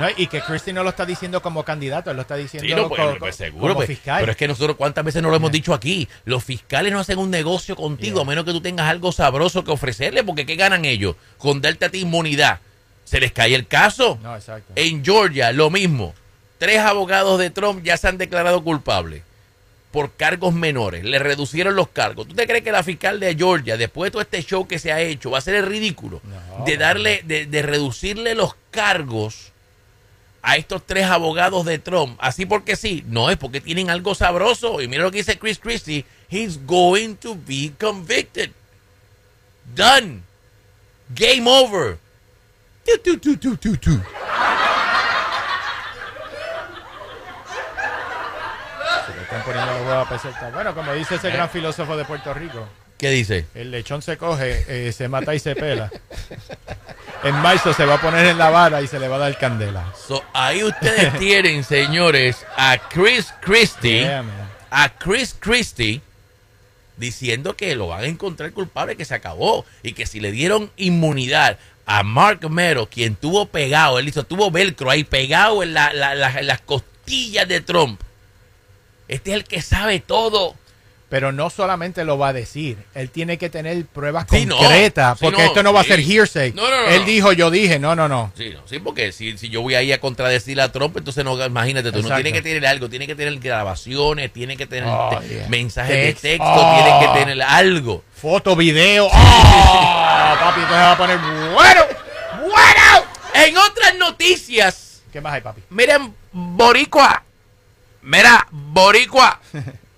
No, 0.00 0.08
y 0.16 0.26
que 0.26 0.40
Christie 0.40 0.72
no 0.72 0.82
lo 0.82 0.90
está 0.90 1.06
diciendo 1.06 1.40
como 1.42 1.64
candidato, 1.64 2.10
él 2.10 2.16
lo 2.16 2.22
está 2.22 2.36
diciendo 2.36 2.68
Sí, 2.68 2.74
no, 2.74 2.88
pues, 2.88 3.00
pues, 3.18 3.18
co- 3.18 3.32
seguro, 3.32 3.60
como 3.68 3.74
pues, 3.76 3.86
fiscal. 3.88 4.20
pero 4.20 4.32
es 4.32 4.36
que 4.38 4.48
nosotros 4.48 4.76
cuántas 4.76 5.04
veces 5.04 5.22
no 5.22 5.30
lo 5.30 5.36
hemos 5.36 5.52
dicho 5.52 5.72
aquí, 5.74 6.08
los 6.24 6.42
fiscales 6.42 6.92
no 6.92 6.98
hacen 7.00 7.18
un 7.18 7.30
negocio 7.30 7.76
contigo 7.76 8.16
Yeah. 8.16 8.22
a 8.22 8.26
menos 8.26 8.44
que 8.44 8.52
tú 8.52 8.60
tengas 8.60 8.88
algo 8.88 9.12
sabroso 9.12 9.62
que 9.62 9.70
ofrecerle, 9.70 10.24
porque 10.24 10.46
¿qué 10.46 10.56
ganan 10.56 10.84
ellos? 10.84 11.16
Con 11.38 11.60
darte 11.60 11.84
a 11.84 11.90
ti 11.90 12.00
inmunidad. 12.00 12.60
Se 13.04 13.20
les 13.20 13.32
cae 13.32 13.54
el 13.54 13.66
caso. 13.66 14.18
No, 14.22 14.34
exacto. 14.36 14.72
En 14.76 15.04
Georgia, 15.04 15.52
lo 15.52 15.68
mismo. 15.70 16.14
Tres 16.58 16.78
abogados 16.78 17.38
de 17.38 17.50
Trump 17.50 17.82
ya 17.82 17.96
se 17.96 18.06
han 18.08 18.18
declarado 18.18 18.62
culpables 18.62 19.22
por 19.90 20.12
cargos 20.12 20.54
menores. 20.54 21.02
Le 21.04 21.18
reducieron 21.18 21.74
los 21.74 21.88
cargos. 21.88 22.28
¿Tú 22.28 22.34
te 22.34 22.46
crees 22.46 22.62
que 22.62 22.70
la 22.70 22.84
fiscal 22.84 23.18
de 23.18 23.34
Georgia, 23.34 23.76
después 23.76 24.06
de 24.08 24.10
todo 24.12 24.22
este 24.22 24.40
show 24.44 24.68
que 24.68 24.78
se 24.78 24.92
ha 24.92 25.00
hecho, 25.00 25.30
va 25.32 25.38
a 25.38 25.40
ser 25.40 25.56
el 25.56 25.66
ridículo 25.66 26.20
No. 26.58 26.64
de 26.64 26.76
darle, 26.76 27.22
de, 27.24 27.46
de 27.46 27.62
reducirle 27.62 28.34
los 28.36 28.54
cargos 28.70 29.49
a 30.42 30.56
estos 30.56 30.86
tres 30.86 31.06
abogados 31.06 31.64
de 31.64 31.78
Trump? 31.78 32.16
Así 32.20 32.46
porque 32.46 32.76
sí. 32.76 33.04
No, 33.06 33.30
es 33.30 33.36
porque 33.36 33.60
tienen 33.60 33.90
algo 33.90 34.14
sabroso. 34.14 34.80
Y 34.80 34.88
mira 34.88 35.02
lo 35.02 35.10
que 35.10 35.18
dice 35.18 35.38
Chris 35.38 35.58
Christie. 35.58 36.04
He's 36.30 36.58
going 36.66 37.14
to 37.16 37.34
be 37.34 37.72
convicted. 37.78 38.52
Done. 39.74 40.22
Game 41.14 41.48
over. 41.48 41.98
Tu, 42.84 43.18
tu, 43.18 43.36
tu. 43.36 43.36
Se 49.06 49.14
le 49.14 49.22
están 49.22 49.42
poniendo 49.44 49.72
los 49.72 49.86
huevos 49.86 50.06
a 50.06 50.08
pesetas. 50.08 50.52
Bueno, 50.52 50.74
como 50.74 50.92
dice 50.94 51.16
ese 51.16 51.30
gran 51.30 51.50
filósofo 51.50 51.96
de 51.96 52.04
Puerto 52.04 52.32
Rico, 52.34 52.66
¿Qué 53.00 53.10
dice? 53.10 53.46
el 53.54 53.70
lechón 53.70 54.02
se 54.02 54.16
coge, 54.18 54.64
eh, 54.68 54.92
se 54.92 55.08
mata 55.08 55.34
y 55.34 55.38
se 55.38 55.54
pela. 55.56 55.90
En 57.24 57.34
marzo 57.36 57.72
se 57.72 57.84
va 57.86 57.94
a 57.94 58.00
poner 58.00 58.26
en 58.26 58.36
la 58.38 58.50
vara 58.50 58.80
y 58.82 58.86
se 58.86 58.98
le 58.98 59.08
va 59.08 59.16
a 59.16 59.20
dar 59.20 59.38
candela. 59.38 59.92
So, 60.06 60.22
ahí 60.34 60.62
ustedes 60.62 61.18
tienen, 61.18 61.64
señores, 61.64 62.46
a 62.56 62.76
Chris 62.90 63.32
Christie, 63.40 64.00
Yeah, 64.00 64.24
a 64.70 64.90
Chris 64.98 65.34
Christie 65.38 66.00
diciendo 66.96 67.56
que 67.56 67.74
lo 67.74 67.88
van 67.88 68.04
a 68.04 68.06
encontrar 68.06 68.52
culpable, 68.52 68.96
que 68.96 69.04
se 69.06 69.14
acabó 69.14 69.64
y 69.82 69.92
que 69.94 70.04
si 70.06 70.20
le 70.20 70.30
dieron 70.32 70.70
inmunidad 70.76 71.58
a 71.86 72.02
Mark 72.02 72.48
Meadows, 72.50 72.88
quien 72.90 73.16
tuvo 73.16 73.46
pegado, 73.46 73.98
él 73.98 74.08
hizo, 74.08 74.24
tuvo 74.24 74.50
velcro 74.50 74.90
ahí 74.90 75.04
pegado 75.04 75.62
en, 75.62 75.72
la- 75.74 75.92
la- 75.94 76.14
la- 76.14 76.38
en 76.38 76.46
las 76.46 76.60
costillas 76.60 77.48
de 77.48 77.60
Trump. 77.62 78.00
Este 79.08 79.30
es 79.30 79.36
el 79.36 79.44
que 79.44 79.60
sabe 79.62 79.98
todo. 80.00 80.54
Pero 81.10 81.32
no 81.32 81.50
solamente 81.50 82.04
lo 82.04 82.16
va 82.18 82.28
a 82.28 82.32
decir, 82.32 82.78
él 82.94 83.10
tiene 83.10 83.36
que 83.36 83.50
tener 83.50 83.84
pruebas 83.84 84.26
Sí, 84.30 84.46
no. 84.46 84.56
concretas, 84.56 85.18
Sí, 85.18 85.24
porque 85.24 85.42
no, 85.42 85.48
esto 85.48 85.62
no 85.64 85.72
va 85.72 85.80
a 85.80 85.84
ser 85.84 85.98
hearsay. 86.00 86.52
No, 86.52 86.70
no, 86.70 86.82
no, 86.82 86.88
él 86.88 87.04
dijo, 87.04 87.32
yo 87.32 87.50
dije, 87.50 87.80
no, 87.80 87.96
no, 87.96 88.08
no. 88.08 88.32
Sí, 88.36 88.50
no, 88.54 88.60
sí, 88.64 88.78
porque 88.78 89.10
si, 89.10 89.36
si 89.36 89.48
yo 89.48 89.60
voy 89.60 89.74
ahí 89.74 89.92
a 89.92 90.00
contradecir 90.00 90.60
a 90.60 90.70
Trump, 90.70 90.96
entonces 90.96 91.24
no, 91.24 91.44
imagínate, 91.44 91.90
tú 91.90 92.00
no 92.00 92.14
tiene 92.14 92.32
que 92.32 92.42
tener 92.42 92.64
algo, 92.64 92.88
tiene 92.88 93.08
que 93.08 93.16
tener 93.16 93.36
grabaciones, 93.40 94.32
tiene 94.32 94.56
que 94.56 94.66
tener 94.66 94.88
Oh, 94.88 95.18
te- 95.20 95.28
yeah. 95.28 95.48
mensajes 95.48 95.96
Text. 95.96 96.22
de 96.22 96.28
texto, 96.30 96.46
Oh. 96.48 96.74
tiene 96.76 97.00
que 97.00 97.18
tener 97.18 97.42
algo. 97.42 98.04
Foto, 98.14 98.54
video. 98.54 99.06
¡Oh! 99.06 99.10
Papi, 99.12 100.60
entonces 100.60 100.76
va 100.86 100.92
a 100.92 100.96
poner, 100.96 101.18
bueno, 101.52 101.80
bueno. 102.40 103.04
En 103.34 103.56
otras 103.56 103.96
noticias, 103.96 105.02
¿Qué 105.12 105.20
más 105.20 105.32
hay, 105.32 105.40
papi? 105.40 105.62
miren, 105.70 106.14
Boricua, 106.32 107.24
mira, 108.02 108.46
Boricua. 108.52 109.40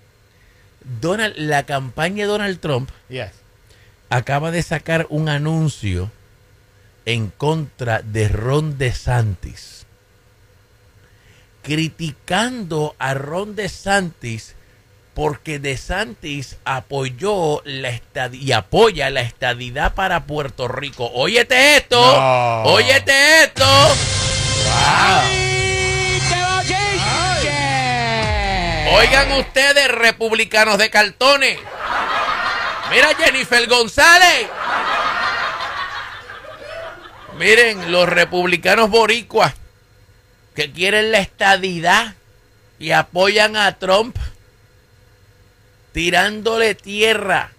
Donald, 1.01 1.35
la 1.37 1.63
campaña 1.63 2.25
de 2.25 2.31
Donald 2.31 2.59
Trump 2.59 2.89
Yes. 3.09 3.31
acaba 4.09 4.51
de 4.51 4.61
sacar 4.63 5.07
un 5.09 5.29
anuncio 5.29 6.11
en 7.05 7.27
contra 7.29 8.01
de 8.01 8.27
Ron 8.29 8.77
DeSantis, 8.77 9.85
criticando 11.61 12.95
a 12.99 13.13
Ron 13.13 13.55
DeSantis 13.55 14.55
porque 15.13 15.59
DeSantis 15.59 16.57
apoyó 16.65 17.61
la 17.65 17.89
estad- 17.89 18.33
y 18.33 18.51
apoya 18.51 19.09
la 19.11 19.21
estadidad 19.21 19.93
para 19.93 20.25
Puerto 20.25 20.67
Rico. 20.67 21.09
Óyete 21.13 21.77
esto, 21.77 21.99
No. 22.01 22.63
óyete 22.63 23.43
esto. 23.43 23.63
¡Ay! 24.75 26.19
¡Te 26.29 26.35
va 26.41 26.63
Oigan 28.95 29.31
ustedes, 29.33 29.87
republicanos 29.87 30.77
de 30.77 30.91
cartones. 30.91 31.57
Mira 32.91 33.15
Jennifer 33.15 33.67
González. 33.67 34.47
Miren, 37.39 37.91
los 37.91 38.07
republicanos 38.07 38.91
boricuas 38.91 39.55
que 40.53 40.71
quieren 40.71 41.11
la 41.11 41.17
estadidad 41.17 42.13
y 42.77 42.91
apoyan 42.91 43.55
a 43.55 43.79
Trump 43.79 44.15
tirándole 45.91 46.75
tierra, 46.75 47.51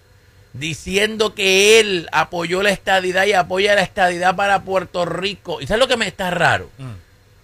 diciendo 0.52 1.34
que 1.34 1.80
él 1.80 2.08
apoyó 2.12 2.62
la 2.62 2.70
estadidad 2.70 3.26
y 3.26 3.32
apoya 3.32 3.74
la 3.74 3.82
estadidad 3.82 4.36
para 4.36 4.62
Puerto 4.62 5.04
Rico. 5.04 5.60
¿Y 5.60 5.66
sabes 5.66 5.80
lo 5.80 5.88
que 5.88 5.96
me 5.96 6.06
está 6.06 6.30
raro? 6.30 6.70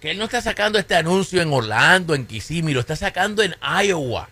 Que 0.01 0.11
él 0.11 0.17
no 0.17 0.25
está 0.25 0.41
sacando 0.41 0.79
este 0.79 0.95
anuncio 0.95 1.41
en 1.43 1.53
Orlando, 1.53 2.15
en 2.15 2.25
Kissimmee, 2.25 2.73
lo 2.73 2.79
está 2.79 2.95
sacando 2.95 3.43
en 3.43 3.55
Iowa. 3.61 4.29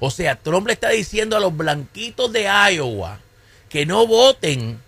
O 0.00 0.10
sea, 0.10 0.36
Trump 0.36 0.66
le 0.66 0.72
está 0.72 0.88
diciendo 0.88 1.36
a 1.36 1.40
los 1.40 1.54
blanquitos 1.54 2.32
de 2.32 2.48
Iowa 2.72 3.20
que 3.68 3.84
no 3.84 4.06
voten 4.06 4.80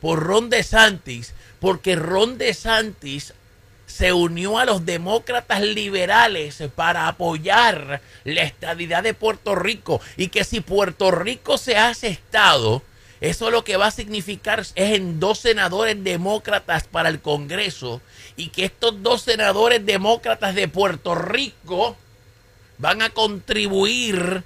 por 0.00 0.22
Ron 0.22 0.48
DeSantis, 0.48 1.34
porque 1.58 1.96
Ron 1.96 2.38
DeSantis 2.38 3.34
se 3.86 4.12
unió 4.12 4.58
a 4.58 4.64
los 4.64 4.86
demócratas 4.86 5.60
liberales 5.60 6.62
para 6.74 7.08
apoyar 7.08 8.00
la 8.22 8.42
estadidad 8.42 9.02
de 9.02 9.12
Puerto 9.12 9.56
Rico 9.56 10.00
y 10.16 10.28
que 10.28 10.44
si 10.44 10.60
Puerto 10.60 11.10
Rico 11.10 11.58
se 11.58 11.76
hace 11.76 12.08
estado, 12.08 12.82
eso 13.20 13.50
lo 13.50 13.64
que 13.64 13.76
va 13.76 13.86
a 13.86 13.90
significar 13.90 14.60
es 14.60 14.72
en 14.74 15.20
dos 15.20 15.38
senadores 15.38 16.02
demócratas 16.02 16.86
para 16.86 17.08
el 17.08 17.20
Congreso 17.20 18.00
y 18.36 18.48
que 18.48 18.64
estos 18.64 19.02
dos 19.02 19.22
senadores 19.22 19.84
demócratas 19.84 20.54
de 20.54 20.68
Puerto 20.68 21.14
Rico 21.14 21.96
van 22.78 23.02
a 23.02 23.10
contribuir 23.10 24.42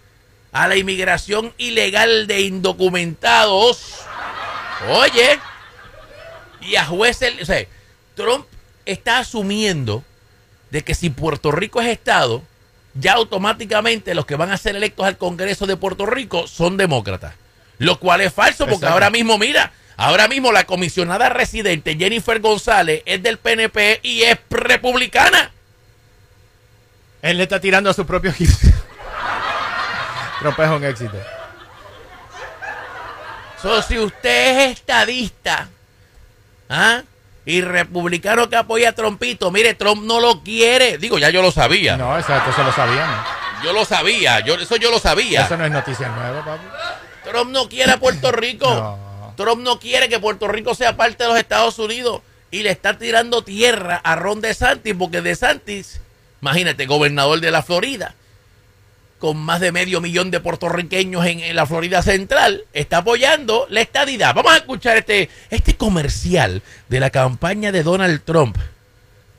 a 0.53 0.69
la 0.69 0.77
inmigración 0.77 1.53
ilegal 1.59 2.27
de 2.27 2.43
indocumentados. 2.43 3.97
Oye, 4.91 5.39
y 6.61 6.77
a 6.77 6.85
jueces, 6.85 7.35
o 7.43 7.45
sea, 7.45 7.67
Trump 8.15 8.47
está 8.85 9.19
asumiendo 9.19 10.05
de 10.71 10.83
que 10.83 10.95
si 10.95 11.11
Puerto 11.11 11.51
Rico 11.51 11.81
es 11.81 11.89
Estado, 11.89 12.43
ya 12.95 13.15
automáticamente 13.15 14.15
los 14.15 14.27
que 14.27 14.37
van 14.37 14.51
a 14.51 14.57
ser 14.57 14.77
electos 14.77 15.07
al 15.07 15.19
Congreso 15.19 15.67
de 15.67 15.77
Puerto 15.77 16.07
Rico 16.07 16.47
son 16.47 16.77
demócratas. 16.77 17.35
Lo 17.79 17.99
cual 17.99 18.21
es 18.21 18.33
falso 18.33 18.65
porque 18.65 18.77
Exacto. 18.77 18.95
ahora 18.95 19.11
mismo, 19.11 19.39
mira, 19.39 19.73
ahora 19.97 20.29
mismo 20.29 20.53
la 20.53 20.65
comisionada 20.65 21.29
residente 21.29 21.97
Jennifer 21.97 22.41
González 22.41 23.03
es 23.07 23.23
del 23.23 23.39
PNP 23.39 24.01
y 24.03 24.23
es 24.23 24.39
republicana. 24.51 25.53
Él 27.23 27.37
le 27.37 27.45
está 27.45 27.61
tirando 27.61 27.91
a 27.91 27.95
su 27.95 28.07
propio 28.07 28.31
es 28.31 28.41
un 30.71 30.85
éxito. 30.85 31.17
So, 33.61 33.83
si 33.83 33.99
usted 33.99 34.61
es 34.61 34.79
estadista 34.79 35.69
¿ah? 36.69 37.03
y 37.45 37.61
republicano 37.61 38.49
que 38.49 38.55
apoya 38.55 38.91
a 38.91 38.93
Trumpito, 38.93 39.51
mire, 39.51 39.75
Trump 39.75 40.05
no 40.05 40.21
lo 40.21 40.45
quiere. 40.45 40.97
Digo, 40.99 41.19
ya 41.19 41.31
yo 41.31 41.43
lo 41.43 41.51
sabía. 41.51 41.97
No, 41.97 42.17
exacto, 42.17 42.51
eso 42.51 42.63
lo 42.63 42.73
sabíamos. 42.73 43.17
Yo 43.65 43.73
lo 43.73 43.85
sabía, 43.85 44.39
yo, 44.41 44.55
eso 44.55 44.77
yo 44.77 44.93
lo 44.93 45.01
sabía. 45.01 45.43
Eso 45.43 45.57
no 45.57 45.65
es 45.65 45.73
noticia 45.73 46.09
nueva, 46.09 46.45
papi. 46.45 46.65
Trump 47.29 47.51
no 47.51 47.69
quiere 47.69 47.93
a 47.93 48.01
Puerto 48.01 48.33
Rico. 48.33 48.67
No. 48.67 49.35
Trump 49.37 49.63
no 49.63 49.79
quiere 49.79 50.09
que 50.09 50.19
Puerto 50.19 50.49
Rico 50.49 50.75
sea 50.75 50.97
parte 50.97 51.25
de 51.25 51.31
los 51.31 51.39
Estados 51.39 51.79
Unidos. 51.79 52.23
Y 52.51 52.63
le 52.63 52.71
está 52.71 52.99
tirando 52.99 53.45
tierra 53.45 54.01
a 54.03 54.17
Ron 54.17 54.41
DeSantis, 54.41 54.95
porque 54.99 55.21
DeSantis, 55.21 56.01
imagínate, 56.41 56.87
gobernador 56.87 57.41
de 57.41 57.51
la 57.51 57.63
Florida, 57.63 58.15
con 59.19 59.37
más 59.37 59.61
de 59.61 59.71
medio 59.71 60.01
millón 60.01 60.31
de 60.31 60.41
puertorriqueños 60.41 61.27
en, 61.27 61.41
en 61.41 61.55
la 61.55 61.67
Florida 61.67 62.03
Central, 62.03 62.65
está 62.73 62.99
apoyando 62.99 63.67
la 63.69 63.83
estadidad. 63.83 64.35
Vamos 64.35 64.53
a 64.53 64.57
escuchar 64.57 64.97
este, 64.97 65.29
este 65.51 65.77
comercial 65.77 66.63
de 66.89 67.01
la 67.01 67.11
campaña 67.11 67.71
de 67.71 67.83
Donald 67.83 68.23
Trump, 68.25 68.57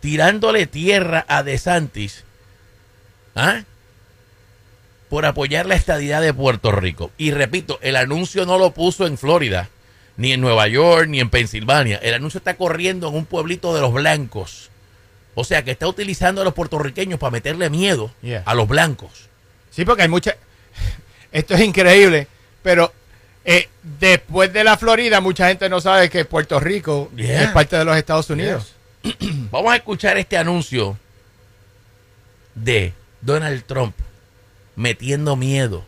tirándole 0.02 0.68
tierra 0.68 1.26
a 1.28 1.42
DeSantis. 1.42 2.24
¿Ah? 3.36 3.64
Por 5.10 5.26
apoyar 5.26 5.66
la 5.66 5.76
estadidad 5.76 6.22
de 6.22 6.34
Puerto 6.34 6.72
Rico. 6.72 7.12
Y 7.18 7.32
repito, 7.32 7.80
el 7.82 7.96
anuncio 7.96 8.46
no 8.46 8.58
lo 8.58 8.72
puso 8.72 9.08
en 9.08 9.18
Florida, 9.18 9.70
ni 10.18 10.34
en 10.34 10.42
Nueva 10.42 10.68
York, 10.68 11.08
ni 11.08 11.20
en 11.20 11.30
Pensilvania. 11.30 11.98
El 12.04 12.14
anuncio 12.14 12.38
está 12.38 12.56
corriendo 12.58 13.10
en 13.10 13.16
un 13.16 13.26
pueblito 13.26 13.74
de 13.74 13.82
los 13.82 13.92
blancos. 13.94 14.70
O 15.36 15.44
sea, 15.44 15.64
que 15.64 15.72
está 15.72 15.88
utilizando 15.88 16.42
a 16.42 16.44
los 16.44 16.54
puertorriqueños 16.54 17.20
para 17.20 17.32
meterle 17.32 17.70
miedo 17.70 18.12
Yeah. 18.22 18.44
a 18.46 18.54
los 18.56 18.68
blancos. 18.68 19.30
Sí, 19.72 19.86
porque 19.86 20.04
hay 20.04 20.10
mucha. 20.10 20.36
Esto 21.32 21.54
es 21.56 21.62
increíble, 21.62 22.28
pero 22.62 22.92
eh, 23.46 23.70
después 24.00 24.52
de 24.52 24.64
la 24.64 24.78
Florida, 24.78 25.22
mucha 25.22 25.48
gente 25.48 25.70
no 25.70 25.80
sabe 25.80 26.10
que 26.10 26.26
Puerto 26.26 26.60
Rico 26.60 27.10
Yeah. 27.16 27.44
es 27.44 27.50
parte 27.52 27.78
de 27.78 27.86
los 27.86 27.96
Estados 27.98 28.30
Unidos. 28.30 28.74
Vamos 29.52 29.72
a 29.72 29.78
escuchar 29.78 30.18
este 30.18 30.38
anuncio 30.38 30.98
de 32.56 32.94
Donald 33.22 33.64
Trump 33.66 33.96
metiendo 34.80 35.36
miedo 35.36 35.84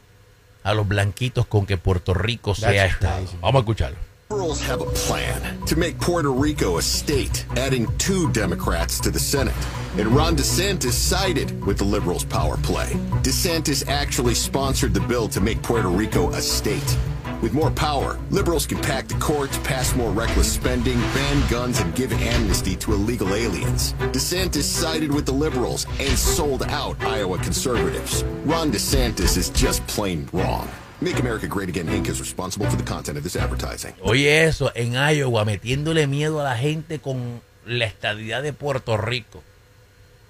a 0.64 0.74
los 0.74 0.86
blanquitos 0.88 1.48
con 1.48 1.66
que 1.66 1.78
Puerto 1.78 2.14
Rico 2.14 2.54
sea 2.54 2.72
That's 2.72 2.94
estado. 2.94 3.18
crazy. 3.22 3.38
Vamos 3.42 3.56
a 3.56 3.64
escucharlo. 3.64 3.98
Liberals 4.30 4.62
have 4.62 4.82
a 4.82 4.86
plan 4.92 5.60
to 5.66 5.76
make 5.76 6.00
Puerto 6.00 6.32
Rico 6.32 6.78
a 6.78 6.82
state, 6.82 7.46
adding 7.58 7.86
two 7.98 8.32
Democrats 8.32 9.00
to 9.02 9.12
the 9.12 9.20
Senate. 9.20 9.56
And 9.98 10.08
Ron 10.08 10.38
DeSantis 10.38 10.94
sided 10.94 11.66
with 11.66 11.78
the 11.78 11.84
Liberals' 11.84 12.24
power 12.24 12.56
play. 12.58 12.94
DeSantis 13.24 13.88
actually 13.90 14.34
sponsored 14.36 14.94
the 14.94 15.02
bill 15.02 15.28
to 15.30 15.42
make 15.42 15.62
Puerto 15.62 15.90
Rico 15.90 16.30
a 16.32 16.42
state. 16.42 16.98
With 17.42 17.54
more 17.54 17.72
power, 17.72 18.20
liberals 18.30 18.68
can 18.68 18.78
pack 18.80 19.08
the 19.08 19.16
courts, 19.16 19.58
pass 19.64 19.96
more 19.96 20.12
reckless 20.12 20.52
spending, 20.52 21.00
ban 21.14 21.50
guns, 21.50 21.80
and 21.80 21.94
give 21.96 22.14
amnesty 22.14 22.76
to 22.76 22.94
illegal 22.94 23.34
aliens. 23.34 23.94
DeSantis 24.14 24.64
sided 24.64 25.12
with 25.12 25.26
the 25.26 25.32
liberals 25.32 25.88
and 26.00 26.16
sold 26.16 26.62
out 26.64 27.04
Iowa 27.04 27.40
conservatives. 27.40 28.24
Ron 28.46 28.72
DeSantis 28.72 29.38
is 29.38 29.50
just 29.50 29.86
plain 29.88 30.30
wrong. 30.34 30.70
Make 31.02 31.20
America 31.20 31.48
Great 31.48 31.68
Again 31.68 31.88
Inc. 31.88 32.10
is 32.10 32.20
responsible 32.20 32.70
for 32.70 32.76
the 32.76 32.84
content 32.84 33.18
of 33.18 33.24
this 33.24 33.36
advertising. 33.36 33.96
Oye 34.04 34.44
eso, 34.44 34.72
en 34.76 34.94
Iowa 34.94 35.44
metiéndole 35.44 36.06
miedo 36.06 36.42
a 36.42 36.44
la 36.44 36.58
gente 36.58 37.00
con 37.00 37.42
la 37.66 37.86
estadidad 37.86 38.44
de 38.44 38.54
Puerto 38.54 38.98
Rico. 38.98 39.42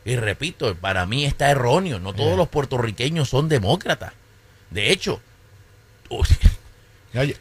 Y 0.05 0.15
repito, 0.15 0.73
para 0.75 1.05
mí 1.05 1.25
está 1.25 1.51
erróneo. 1.51 1.99
No 1.99 2.13
todos 2.13 2.35
eh. 2.35 2.37
los 2.37 2.47
puertorriqueños 2.47 3.27
son 3.27 3.49
demócratas. 3.49 4.13
De 4.69 4.91
hecho, 4.91 5.19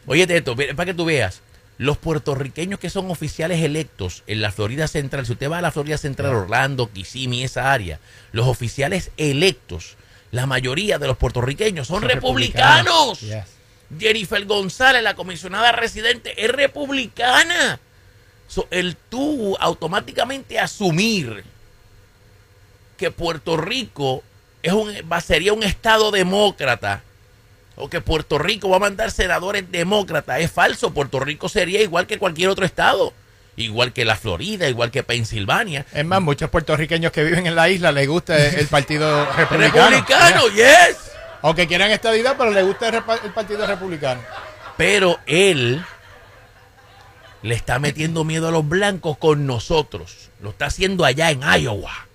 Oye, 0.06 0.36
esto, 0.36 0.56
para 0.56 0.84
que 0.86 0.94
tú 0.94 1.04
veas, 1.04 1.42
los 1.78 1.96
puertorriqueños 1.96 2.78
que 2.78 2.90
son 2.90 3.10
oficiales 3.10 3.62
electos 3.62 4.22
en 4.26 4.42
la 4.42 4.52
Florida 4.52 4.88
Central, 4.88 5.24
si 5.24 5.32
usted 5.32 5.50
va 5.50 5.58
a 5.58 5.62
la 5.62 5.70
Florida 5.70 5.96
Central, 5.96 6.34
Orlando, 6.34 6.90
Kissimmee, 6.92 7.44
esa 7.44 7.72
área, 7.72 8.00
los 8.32 8.46
oficiales 8.46 9.10
electos, 9.16 9.96
la 10.30 10.46
mayoría 10.46 10.98
de 10.98 11.06
los 11.06 11.16
puertorriqueños 11.16 11.86
son, 11.86 12.00
Son 12.00 12.08
republicanos. 12.08 13.20
republicanos. 13.20 13.48
Jennifer 13.98 14.44
González, 14.44 15.02
la 15.02 15.14
comisionada 15.14 15.72
residente, 15.72 16.44
es 16.44 16.50
republicana. 16.50 17.80
So, 18.46 18.68
el 18.70 18.96
tú 18.96 19.56
automáticamente 19.58 20.58
asumir 20.58 21.44
que 22.96 23.10
Puerto 23.10 23.56
Rico 23.56 24.22
es 24.62 24.72
un, 24.72 24.92
sería 25.24 25.52
un 25.52 25.62
estado 25.62 26.10
demócrata 26.10 27.02
o 27.80 27.88
que 27.88 28.00
Puerto 28.00 28.38
Rico 28.38 28.68
va 28.68 28.76
a 28.76 28.80
mandar 28.80 29.10
senadores 29.10 29.70
demócratas. 29.70 30.40
Es 30.40 30.50
falso. 30.50 30.92
Puerto 30.92 31.20
Rico 31.20 31.48
sería 31.48 31.80
igual 31.82 32.06
que 32.06 32.18
cualquier 32.18 32.48
otro 32.50 32.64
estado. 32.64 33.12
Igual 33.56 33.92
que 33.92 34.04
la 34.04 34.16
Florida, 34.16 34.68
igual 34.68 34.90
que 34.90 35.02
Pensilvania. 35.02 35.84
es 35.92 36.04
más, 36.04 36.22
muchos 36.22 36.50
puertorriqueños 36.50 37.12
que 37.12 37.24
viven 37.24 37.46
en 37.46 37.54
la 37.54 37.68
isla 37.68 37.92
les 37.92 38.08
gusta 38.08 38.36
el 38.48 38.66
partido 38.68 39.26
republicano. 39.36 39.90
Republicano, 39.90 40.48
Yeah. 40.48 40.88
yes. 40.88 40.96
Aunque 41.42 41.66
quieran 41.66 41.90
estadidad, 41.90 42.36
pero 42.36 42.50
les 42.50 42.64
gusta 42.64 42.88
el 42.88 43.32
partido 43.32 43.66
republicano. 43.66 44.20
Pero 44.76 45.18
él 45.26 45.82
le 47.42 47.54
está 47.54 47.78
metiendo 47.78 48.24
miedo 48.24 48.48
a 48.48 48.50
los 48.50 48.68
blancos 48.68 49.16
con 49.16 49.46
nosotros. 49.46 50.30
Lo 50.40 50.50
está 50.50 50.66
haciendo 50.66 51.04
allá 51.04 51.30
en 51.30 51.40
Iowa. 51.42 52.06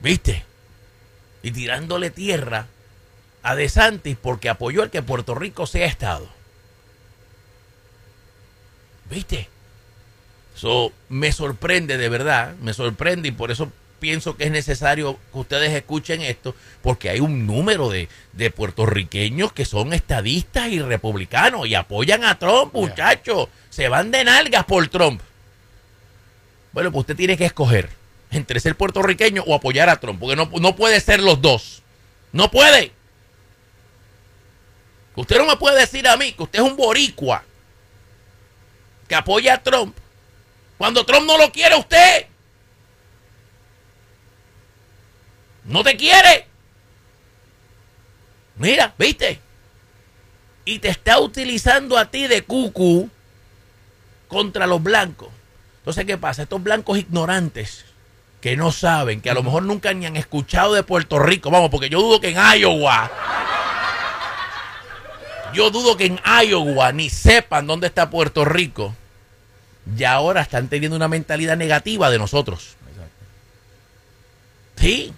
¿Viste? 0.00 0.44
Y 1.42 1.50
tirándole 1.50 2.10
tierra 2.10 2.66
a 3.44 3.54
DeSantis 3.54 4.16
porque 4.20 4.48
apoyó 4.48 4.82
el 4.82 4.90
que 4.90 5.02
Puerto 5.02 5.34
Rico 5.34 5.66
sea 5.66 5.86
Estado. 5.86 6.26
¿Viste? 9.08 9.48
So, 10.56 10.92
me 11.10 11.30
sorprende 11.30 11.98
de 11.98 12.08
verdad, 12.08 12.54
me 12.60 12.72
sorprende 12.72 13.28
y 13.28 13.32
por 13.32 13.50
eso 13.50 13.70
pienso 14.00 14.36
que 14.36 14.44
es 14.44 14.50
necesario 14.50 15.18
que 15.32 15.38
ustedes 15.38 15.72
escuchen 15.72 16.22
esto, 16.22 16.54
porque 16.82 17.10
hay 17.10 17.20
un 17.20 17.46
número 17.46 17.90
de, 17.90 18.08
de 18.32 18.50
puertorriqueños 18.50 19.52
que 19.52 19.66
son 19.66 19.92
estadistas 19.92 20.68
y 20.68 20.80
republicanos 20.80 21.66
y 21.66 21.74
apoyan 21.74 22.24
a 22.24 22.38
Trump, 22.38 22.74
muchachos. 22.74 23.48
Se 23.68 23.88
van 23.88 24.10
de 24.10 24.24
nalgas 24.24 24.64
por 24.64 24.88
Trump. 24.88 25.20
Bueno, 26.72 26.90
pues 26.90 27.02
usted 27.02 27.16
tiene 27.16 27.36
que 27.36 27.46
escoger 27.46 27.90
entre 28.30 28.58
ser 28.58 28.74
puertorriqueño 28.74 29.42
o 29.46 29.54
apoyar 29.54 29.90
a 29.90 29.96
Trump, 29.96 30.18
porque 30.18 30.36
no, 30.36 30.50
no 30.60 30.76
puede 30.76 31.00
ser 31.00 31.20
los 31.20 31.40
dos. 31.42 31.82
No 32.32 32.50
puede. 32.50 32.92
Usted 35.16 35.38
no 35.38 35.46
me 35.46 35.56
puede 35.56 35.80
decir 35.80 36.06
a 36.08 36.16
mí 36.16 36.32
que 36.32 36.42
usted 36.42 36.58
es 36.58 36.64
un 36.64 36.76
boricua 36.76 37.44
que 39.06 39.14
apoya 39.14 39.54
a 39.54 39.62
Trump 39.62 39.96
cuando 40.76 41.06
Trump 41.06 41.26
no 41.26 41.38
lo 41.38 41.52
quiere 41.52 41.74
a 41.74 41.78
usted. 41.78 42.26
No 45.64 45.82
te 45.82 45.96
quiere. 45.96 46.46
Mira, 48.56 48.94
¿viste? 48.98 49.40
Y 50.64 50.78
te 50.78 50.88
está 50.88 51.18
utilizando 51.20 51.96
a 51.96 52.10
ti 52.10 52.26
de 52.26 52.42
cucu 52.42 53.08
contra 54.28 54.66
los 54.66 54.82
blancos. 54.82 55.28
Entonces, 55.78 56.04
¿qué 56.04 56.18
pasa? 56.18 56.42
Estos 56.42 56.62
blancos 56.62 56.98
ignorantes 56.98 57.84
que 58.40 58.56
no 58.56 58.72
saben, 58.72 59.20
que 59.20 59.30
a 59.30 59.34
lo 59.34 59.42
mejor 59.42 59.62
nunca 59.62 59.94
ni 59.94 60.06
han 60.06 60.16
escuchado 60.16 60.74
de 60.74 60.82
Puerto 60.82 61.18
Rico, 61.18 61.50
vamos, 61.50 61.70
porque 61.70 61.88
yo 61.88 62.00
dudo 62.00 62.20
que 62.20 62.28
en 62.28 62.36
Iowa, 62.36 63.10
yo 65.54 65.70
dudo 65.70 65.96
que 65.96 66.06
en 66.06 66.20
Iowa 66.24 66.92
ni 66.92 67.08
sepan 67.08 67.66
dónde 67.66 67.86
está 67.86 68.10
Puerto 68.10 68.44
Rico, 68.44 68.94
y 69.96 70.04
ahora 70.04 70.42
están 70.42 70.68
teniendo 70.68 70.96
una 70.96 71.08
mentalidad 71.08 71.56
negativa 71.56 72.10
de 72.10 72.18
nosotros. 72.18 72.76
Sí, 74.76 75.12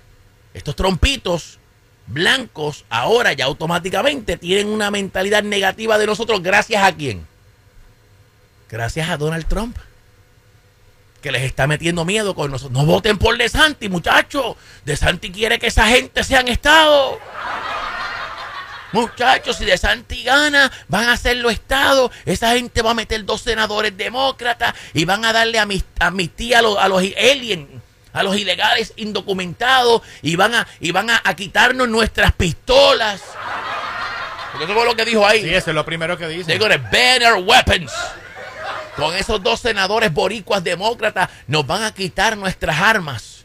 estos 0.54 0.76
trompitos 0.76 1.58
blancos 2.06 2.84
ahora 2.88 3.32
ya 3.32 3.46
automáticamente 3.46 4.36
tienen 4.36 4.68
una 4.68 4.90
mentalidad 4.90 5.42
negativa 5.42 5.98
de 5.98 6.06
nosotros 6.06 6.42
gracias 6.42 6.84
a 6.84 6.94
quién? 6.94 7.26
Gracias 8.68 9.08
a 9.08 9.16
Donald 9.16 9.46
Trump. 9.46 9.76
Que 11.22 11.32
les 11.32 11.42
está 11.42 11.66
metiendo 11.66 12.04
miedo 12.04 12.34
con 12.34 12.50
nosotros. 12.50 12.78
No 12.78 12.86
voten 12.86 13.18
por 13.18 13.36
De 13.36 13.48
Santi, 13.48 13.88
muchachos. 13.88 14.56
De 14.84 14.96
Santi 14.96 15.30
quiere 15.30 15.58
que 15.58 15.68
esa 15.68 15.86
gente 15.88 16.22
sean 16.22 16.46
Estado. 16.48 17.18
Muchachos, 18.96 19.56
si 19.58 19.66
De 19.66 19.76
Santi 19.76 20.22
gana, 20.22 20.72
van 20.88 21.08
a 21.08 21.12
hacerlo 21.12 21.50
Estado. 21.50 22.10
Esa 22.24 22.52
gente 22.52 22.80
va 22.80 22.92
a 22.92 22.94
meter 22.94 23.24
dos 23.26 23.42
senadores 23.42 23.94
demócratas 23.94 24.74
y 24.94 25.04
van 25.04 25.24
a 25.26 25.34
darle 25.34 25.58
amnistía 26.00 26.60
a 26.60 26.62
los, 26.62 26.78
a 26.78 26.88
los 26.88 27.02
aliens, 27.02 27.68
a 28.14 28.22
los 28.22 28.36
ilegales 28.38 28.94
indocumentados 28.96 30.00
y 30.22 30.36
van 30.36 30.54
a, 30.54 30.66
y 30.80 30.92
van 30.92 31.10
a, 31.10 31.20
a 31.22 31.36
quitarnos 31.36 31.88
nuestras 31.88 32.32
pistolas. 32.32 33.20
Porque 34.52 34.64
eso 34.64 34.74
fue 34.74 34.86
lo 34.86 34.96
que 34.96 35.04
dijo 35.04 35.26
ahí. 35.26 35.42
Sí, 35.42 35.54
eso 35.54 35.70
es 35.70 35.74
lo 35.74 35.84
primero 35.84 36.16
que 36.16 36.24
They're 36.26 36.38
dice. 36.44 36.58
gonna 36.58 36.78
ban 36.78 37.22
our 37.22 37.42
weapons. 37.44 37.92
Con 38.96 39.14
esos 39.14 39.42
dos 39.42 39.60
senadores 39.60 40.10
boricuas 40.10 40.64
demócratas 40.64 41.28
nos 41.48 41.66
van 41.66 41.82
a 41.82 41.92
quitar 41.92 42.38
nuestras 42.38 42.80
armas. 42.80 43.44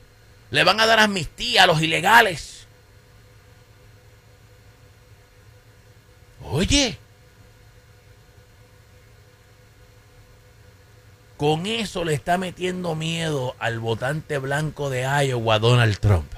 Le 0.49 0.63
van 0.63 0.79
a 0.79 0.85
dar 0.85 0.99
amnistía 0.99 1.63
a 1.63 1.67
los 1.67 1.81
ilegales. 1.81 2.60
Oye. 6.51 6.97
Con 11.37 11.65
eso 11.65 12.03
le 12.03 12.13
está 12.13 12.37
metiendo 12.37 12.93
miedo 12.93 13.55
al 13.57 13.79
votante 13.79 14.37
blanco 14.37 14.89
de 14.89 15.03
Iowa, 15.03 15.59
Donald 15.59 15.97
Trump. 15.99 16.29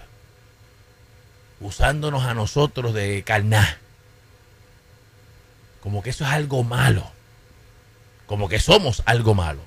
Usándonos 1.60 2.24
a 2.24 2.36
nosotros 2.36 2.94
de 2.94 3.24
carná. 3.24 3.80
Como 5.82 6.04
que 6.04 6.12
eso 6.12 6.26
es 6.26 6.30
algo 6.30 6.64
malo. 6.64 7.12
Como 8.28 8.48
que 8.48 8.60
somos 8.60 9.02
algo 9.06 9.34
malo. 9.34 9.62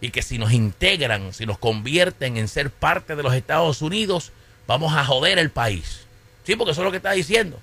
Y 0.00 0.10
que 0.10 0.22
si 0.22 0.38
nos 0.38 0.52
integran, 0.52 1.34
si 1.34 1.44
nos 1.44 1.58
convierten 1.58 2.38
en 2.38 2.48
ser 2.48 2.70
parte 2.70 3.16
de 3.16 3.22
los 3.22 3.34
Estados 3.34 3.82
Unidos, 3.82 4.32
vamos 4.66 4.94
a 4.94 5.04
joder 5.04 5.38
el 5.38 5.50
país. 5.50 6.06
Sí, 6.44 6.56
porque 6.56 6.72
eso 6.72 6.80
es 6.80 6.84
lo 6.86 6.90
que 6.90 6.96
está 6.96 7.12
diciendo. 7.12 7.60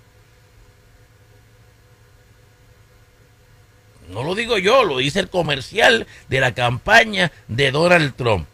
No 4.11 4.23
lo 4.23 4.35
digo 4.35 4.57
yo, 4.57 4.83
lo 4.83 4.97
dice 4.97 5.19
el 5.19 5.29
comercial 5.29 6.05
de 6.27 6.39
la 6.39 6.53
campaña 6.53 7.31
de 7.47 7.71
Donald 7.71 8.13
Trump. 8.15 8.47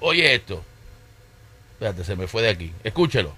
Oye 0.00 0.34
esto. 0.34 0.62
Espérate, 1.74 2.04
se 2.04 2.16
me 2.16 2.26
fue 2.26 2.42
de 2.42 2.50
aquí. 2.50 2.72
Escúchelo. 2.84 3.36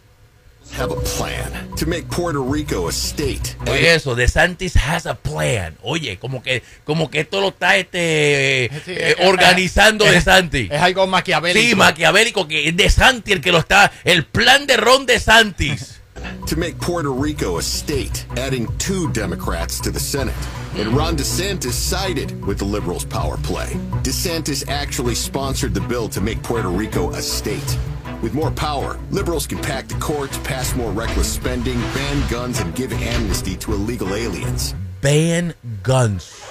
Have 0.79 0.95
a 0.95 0.97
plan 1.19 1.71
to 1.79 1.87
make 1.87 2.05
Puerto 2.05 2.43
Rico 2.51 2.89
a 2.89 2.91
state. 2.91 3.55
Oye 3.71 3.95
eso, 3.95 4.15
DeSantis 4.15 4.75
has 4.77 5.05
a 5.07 5.15
plan. 5.15 5.77
Oye, 5.83 6.19
como 6.19 6.43
que, 6.43 6.63
como 6.85 7.11
que 7.11 7.21
esto 7.21 7.43
lo 7.43 7.49
está 7.49 7.77
este, 7.77 8.71
Sí, 8.85 8.93
eh, 8.93 9.15
es- 9.19 9.27
organizando 9.29 10.07
es- 10.07 10.13
DeSantis. 10.13 10.71
Es 10.71 10.81
algo 10.81 11.07
maquiavélico. 11.07 11.67
Sí, 11.69 11.75
maquiavélico, 11.75 12.49
que 12.49 12.69
es 12.69 12.77
DeSantis 12.77 13.35
el 13.35 13.41
que 13.43 13.53
lo 13.53 13.59
está. 13.59 13.93
El 14.05 14.25
plan 14.25 14.67
de 14.67 14.79
Ron 14.79 15.05
DeSantis. 15.05 16.01
To 16.47 16.57
make 16.57 16.79
Puerto 16.81 17.11
Rico 17.13 17.59
a 17.59 17.63
state, 17.63 18.27
adding 18.37 18.67
two 18.79 19.11
Democrats 19.13 19.81
to 19.81 19.91
the 19.91 20.01
Senate. 20.01 20.35
And 20.77 20.89
Ron 20.91 21.17
DeSantis 21.17 21.73
sided 21.73 22.45
with 22.45 22.59
the 22.59 22.65
liberals' 22.65 23.05
power 23.05 23.37
play. 23.39 23.75
DeSantis 24.03 24.69
actually 24.69 25.15
sponsored 25.15 25.75
the 25.75 25.81
bill 25.83 26.09
to 26.09 26.21
make 26.21 26.43
Puerto 26.43 26.69
Rico 26.69 27.11
a 27.11 27.23
state. 27.23 27.79
With 28.23 28.35
more 28.35 28.51
power, 28.51 28.99
liberals 29.11 29.47
can 29.47 29.59
pack 29.59 29.87
the 29.89 29.95
courts, 29.97 30.39
pass 30.39 30.75
more 30.75 30.91
reckless 30.93 31.33
spending, 31.33 31.79
ban 31.95 32.31
guns, 32.31 32.61
and 32.61 32.75
give 32.75 32.93
amnesty 32.93 33.57
to 33.59 33.73
illegal 33.75 34.15
aliens. 34.15 34.75
Ban 35.01 35.55
guns. 35.83 36.43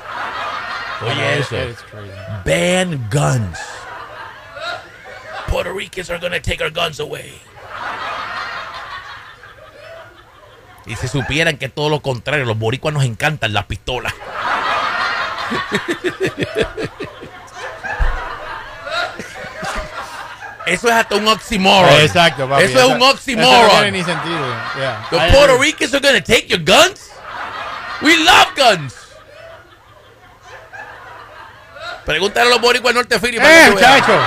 Oye 1.01 1.09
It's- 1.11 1.39
eso. 1.51 1.69
it's 1.69 1.81
crazy. 1.81 2.11
Ban 2.45 3.07
guns. 3.09 3.57
Puerto 5.47 5.73
Ricans 5.73 6.09
are 6.09 6.17
gonna 6.19 6.39
take 6.39 6.61
our 6.61 6.69
guns 6.69 6.99
away. 6.99 7.33
Y 10.85 10.95
si 10.95 11.07
supieran 11.07 11.57
que 11.57 11.69
todo 11.69 11.89
lo 11.89 12.01
contrario, 12.01 12.45
los 12.45 12.57
boricuas 12.57 12.93
nos 12.93 13.03
encantan 13.03 13.53
las 13.53 13.65
pistolas. 13.65 14.13
Eso 20.65 20.87
es 20.87 20.93
hasta 20.93 21.15
un 21.15 21.27
oxymoron. 21.27 21.93
Exacto, 22.01 22.47
papi. 22.47 22.63
Eso 22.63 22.79
es 22.79 22.85
un 22.85 22.91
Eso 22.91 22.97
no 22.99 23.09
oxymoron. 23.09 23.69
tiene 23.71 23.91
ni 23.91 24.03
sentido. 24.03 24.55
Yeah. 24.77 25.07
The 25.09 25.17
Puerto. 25.31 25.57
Ricans 25.57 25.93
are 25.93 25.99
gonna 25.99 26.21
take 26.21 26.47
your 26.47 26.59
guns? 26.63 27.09
We 28.01 28.17
love 28.17 28.47
guns. 28.55 28.93
Pregúntale 32.05 32.47
a 32.47 32.49
los 32.49 32.61
boricuas 32.61 32.93
norte 32.93 33.17
Philly 33.19 33.37
¡Eh, 33.37 33.69
muchacho! 33.71 34.19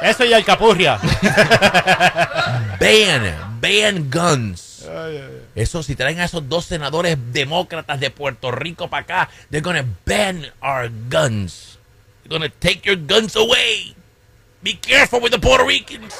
Eso 0.00 0.24
y 0.24 0.32
alcapurria. 0.32 0.98
Ban, 2.80 3.58
ban 3.60 4.10
guns. 4.10 4.71
Eso, 5.54 5.82
si 5.82 5.94
traen 5.96 6.20
a 6.20 6.24
esos 6.24 6.48
dos 6.48 6.64
senadores 6.66 7.16
demócratas 7.32 8.00
de 8.00 8.10
Puerto 8.10 8.50
Rico 8.50 8.88
para 8.88 9.02
acá, 9.02 9.30
they're 9.50 9.62
gonna 9.62 9.84
ban 10.04 10.46
our 10.60 10.90
guns. 11.08 11.78
They're 12.22 12.38
gonna 12.38 12.52
take 12.60 12.82
your 12.84 12.96
guns 12.96 13.36
away. 13.36 13.94
Be 14.62 14.74
careful 14.74 15.20
with 15.20 15.32
the 15.32 15.38
Puerto 15.38 15.64
Ricans. 15.64 16.14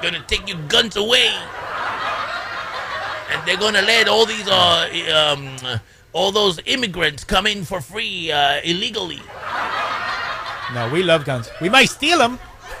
They're 0.00 0.10
Gonna 0.10 0.24
take 0.26 0.48
your 0.48 0.58
guns 0.68 0.96
away. 0.96 1.30
And 3.30 3.46
they're 3.46 3.58
gonna 3.58 3.82
let 3.82 4.08
all 4.08 4.24
these, 4.24 4.48
uh, 4.48 4.88
um, 5.12 5.56
all 6.12 6.32
those 6.32 6.60
immigrants 6.64 7.24
come 7.24 7.46
in 7.46 7.64
for 7.64 7.80
free, 7.80 8.32
uh, 8.32 8.60
illegally. 8.64 9.20
No, 10.74 10.88
we 10.88 11.02
love 11.02 11.24
guns. 11.24 11.50
We 11.60 11.68
might 11.68 11.90
steal 11.90 12.18
them, 12.18 12.38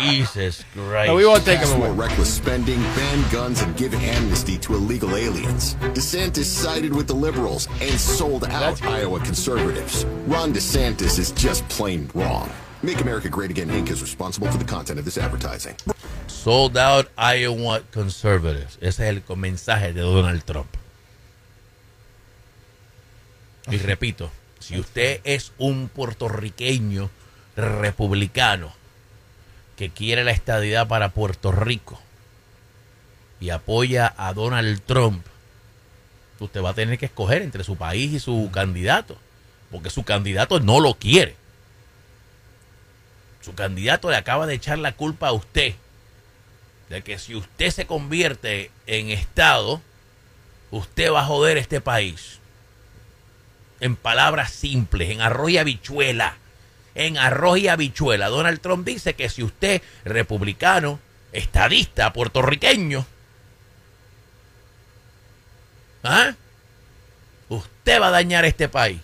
Jesus 0.00 0.64
Christ. 0.74 1.08
but 1.08 1.14
we 1.16 1.26
won't 1.26 1.44
take 1.44 1.58
Pass 1.58 1.70
them 1.70 1.78
more 1.78 1.88
away. 1.88 2.08
reckless 2.08 2.32
spending, 2.34 2.80
ban 2.94 3.30
guns, 3.30 3.62
and 3.62 3.76
give 3.76 3.94
amnesty 3.94 4.58
to 4.58 4.74
illegal 4.74 5.16
aliens. 5.16 5.74
DeSantis 5.94 6.44
sided 6.44 6.94
with 6.94 7.06
the 7.06 7.14
liberals 7.14 7.66
and 7.80 7.98
sold 7.98 8.44
out 8.44 8.82
Iowa 8.82 9.20
conservatives. 9.20 10.04
Ron 10.26 10.52
DeSantis 10.52 11.18
is 11.18 11.32
just 11.32 11.68
plain 11.68 12.10
wrong. 12.14 12.50
Make 12.82 13.00
America 13.00 13.28
Great 13.28 13.50
Again 13.50 13.68
Inc. 13.68 13.90
is 13.90 14.00
responsible 14.02 14.48
for 14.50 14.58
the 14.58 14.64
content 14.64 14.98
of 14.98 15.04
this 15.04 15.18
advertising. 15.18 15.74
Sold 16.28 16.76
out 16.76 17.08
Iowa 17.18 17.80
conservatives. 17.90 18.78
Ese 18.80 19.00
es 19.00 19.16
el 19.28 19.36
mensaje 19.36 19.92
de 19.92 20.00
Donald 20.00 20.44
Trump. 20.44 20.68
Y 23.70 23.76
repito, 23.78 24.30
si 24.60 24.78
usted 24.78 25.20
es 25.24 25.52
un 25.58 25.88
puertorriqueño 25.88 27.10
republicano 27.56 28.72
que 29.78 29.90
quiere 29.90 30.24
la 30.24 30.32
estadidad 30.32 30.88
para 30.88 31.10
Puerto 31.10 31.52
Rico 31.52 32.00
y 33.40 33.50
apoya 33.50 34.12
a 34.16 34.34
Donald 34.34 34.82
Trump, 34.84 35.24
usted 36.40 36.62
va 36.62 36.70
a 36.70 36.74
tener 36.74 36.98
que 36.98 37.06
escoger 37.06 37.42
entre 37.42 37.62
su 37.62 37.76
país 37.76 38.12
y 38.12 38.18
su 38.18 38.50
candidato, 38.52 39.16
porque 39.70 39.88
su 39.88 40.02
candidato 40.02 40.58
no 40.58 40.80
lo 40.80 40.94
quiere. 40.94 41.36
Su 43.40 43.54
candidato 43.54 44.10
le 44.10 44.16
acaba 44.16 44.48
de 44.48 44.54
echar 44.54 44.78
la 44.80 44.92
culpa 44.92 45.28
a 45.28 45.32
usted 45.32 45.74
de 46.88 47.02
que 47.02 47.18
si 47.18 47.36
usted 47.36 47.70
se 47.70 47.86
convierte 47.86 48.72
en 48.86 49.10
Estado, 49.10 49.80
usted 50.72 51.12
va 51.12 51.20
a 51.20 51.26
joder 51.26 51.56
este 51.56 51.80
país. 51.80 52.40
En 53.80 53.94
palabras 53.94 54.50
simples, 54.50 55.10
en 55.10 55.20
arroz 55.20 55.50
y 55.50 55.58
habichuela. 55.58 56.36
En 56.98 57.16
arroz 57.16 57.58
y 57.58 57.68
habichuela. 57.68 58.28
Donald 58.28 58.60
Trump 58.60 58.84
dice 58.86 59.14
que 59.14 59.28
si 59.28 59.42
usted, 59.42 59.80
republicano, 60.04 60.98
estadista, 61.32 62.12
puertorriqueño, 62.12 63.06
¿ah? 66.04 66.32
usted 67.48 68.00
va 68.00 68.08
a 68.08 68.10
dañar 68.10 68.44
este 68.44 68.68
país. 68.68 68.98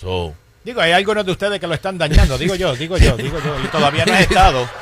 So, 0.00 0.34
Digo, 0.64 0.80
hay 0.80 0.92
algunos 0.92 1.26
de 1.26 1.32
ustedes 1.32 1.58
que 1.58 1.66
lo 1.66 1.74
están 1.74 1.98
dañando. 1.98 2.38
Digo 2.38 2.54
yo, 2.54 2.74
digo 2.76 2.96
yo, 2.96 3.16
digo 3.16 3.40
yo. 3.40 3.60
Y 3.64 3.66
todavía 3.68 4.04
no 4.06 4.14
he 4.14 4.22
estado. 4.22 4.68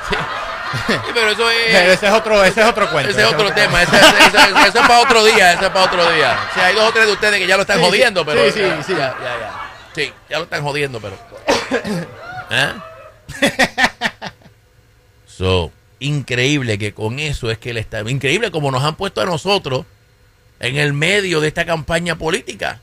Sí, 0.87 0.93
pero 1.13 1.31
eso 1.31 1.49
es... 1.51 1.57
Pero 1.69 1.91
ese 1.91 2.07
es 2.07 2.13
otro, 2.13 2.43
ese 2.45 2.61
es 2.61 2.65
otro 2.65 2.89
cuento. 2.89 3.11
Ese 3.11 3.19
es 3.23 3.27
otro 3.27 3.51
tema, 3.53 3.83
ese, 3.83 3.93
ese- 3.93 4.07
ese- 4.27 4.37
ese 4.69 4.79
es 4.79 4.87
para 4.87 5.01
otro 5.01 5.25
día, 5.25 5.51
ese 5.51 5.65
es 5.65 5.69
para 5.69 5.83
otro 5.85 6.09
día. 6.13 6.39
O 6.49 6.53
sea, 6.53 6.67
hay 6.67 6.75
dos 6.75 6.87
o 6.87 6.93
tres 6.93 7.07
de 7.07 7.11
ustedes 7.11 7.39
que 7.39 7.45
ya 7.45 7.57
lo 7.57 7.63
están 7.63 7.77
Sí, 7.79 7.83
jodiendo, 7.83 8.25
pero... 8.25 8.45
Sí, 8.45 8.51
sí, 8.53 8.61
ya, 8.61 8.81
sí. 8.83 8.93
Ya, 8.93 9.13
ya, 9.21 9.39
ya. 9.41 9.70
Sí, 9.95 10.11
ya 10.29 10.37
lo 10.37 10.43
están 10.45 10.63
jodiendo, 10.63 10.99
pero... 11.01 11.17
¿Eh? 12.51 12.73
So, 15.27 15.71
increíble 15.99 16.77
que 16.77 16.93
con 16.93 17.17
eso 17.17 17.49
es 17.49 17.57
que 17.57 17.71
él 17.71 17.77
está... 17.77 18.01
Increíble 18.09 18.51
como 18.51 18.69
nos 18.69 18.83
han 18.83 18.95
puesto 18.95 19.21
a 19.21 19.25
nosotros 19.25 19.85
en 20.59 20.77
el 20.77 20.93
medio 20.93 21.39
de 21.39 21.47
esta 21.47 21.65
campaña 21.65 22.15
política. 22.15 22.79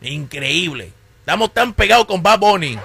Increíble. 0.00 0.92
Estamos 1.20 1.52
tan 1.52 1.72
pegados 1.74 2.06
con 2.06 2.22
Bad 2.22 2.38
Bunny 2.38 2.78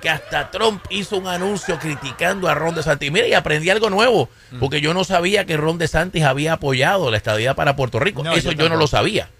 que 0.00 0.10
hasta 0.10 0.50
Trump 0.50 0.84
hizo 0.90 1.16
un 1.16 1.26
anuncio 1.26 1.78
criticando 1.78 2.48
a 2.48 2.54
Ron 2.54 2.74
DeSantis. 2.74 3.10
Mira, 3.10 3.26
y 3.26 3.32
aprendí 3.34 3.70
algo 3.70 3.88
nuevo, 3.90 4.28
Mm. 4.50 4.60
porque 4.60 4.80
yo 4.80 4.94
no 4.94 5.04
sabía 5.04 5.46
que 5.46 5.56
Ron 5.56 5.78
DeSantis 5.78 6.22
había 6.24 6.54
apoyado 6.54 7.10
la 7.10 7.16
estadía 7.16 7.54
para 7.54 7.76
Puerto 7.76 7.98
Rico. 7.98 8.22
No, 8.22 8.32
Eso 8.34 8.52
yo 8.52 8.64
yo, 8.64 8.68
no 8.68 8.76
lo 8.76 8.86
sabía. 8.86 9.30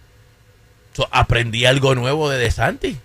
So, 0.97 1.07
aprendí 1.11 1.67
algo 1.67 1.95
nuevo 1.95 2.31
de 2.31 2.39
DeSantis. 2.39 2.97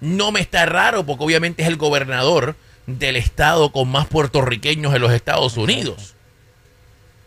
No 0.00 0.32
me 0.32 0.40
está 0.40 0.66
raro, 0.66 1.06
porque 1.06 1.22
obviamente 1.22 1.62
es 1.62 1.68
el 1.68 1.76
gobernador 1.76 2.56
del 2.88 3.14
estado 3.14 3.70
con 3.70 3.88
más 3.88 4.08
puertorriqueños 4.08 4.92
en 4.92 5.00
los 5.00 5.12
Estados 5.12 5.56
Unidos. 5.56 6.16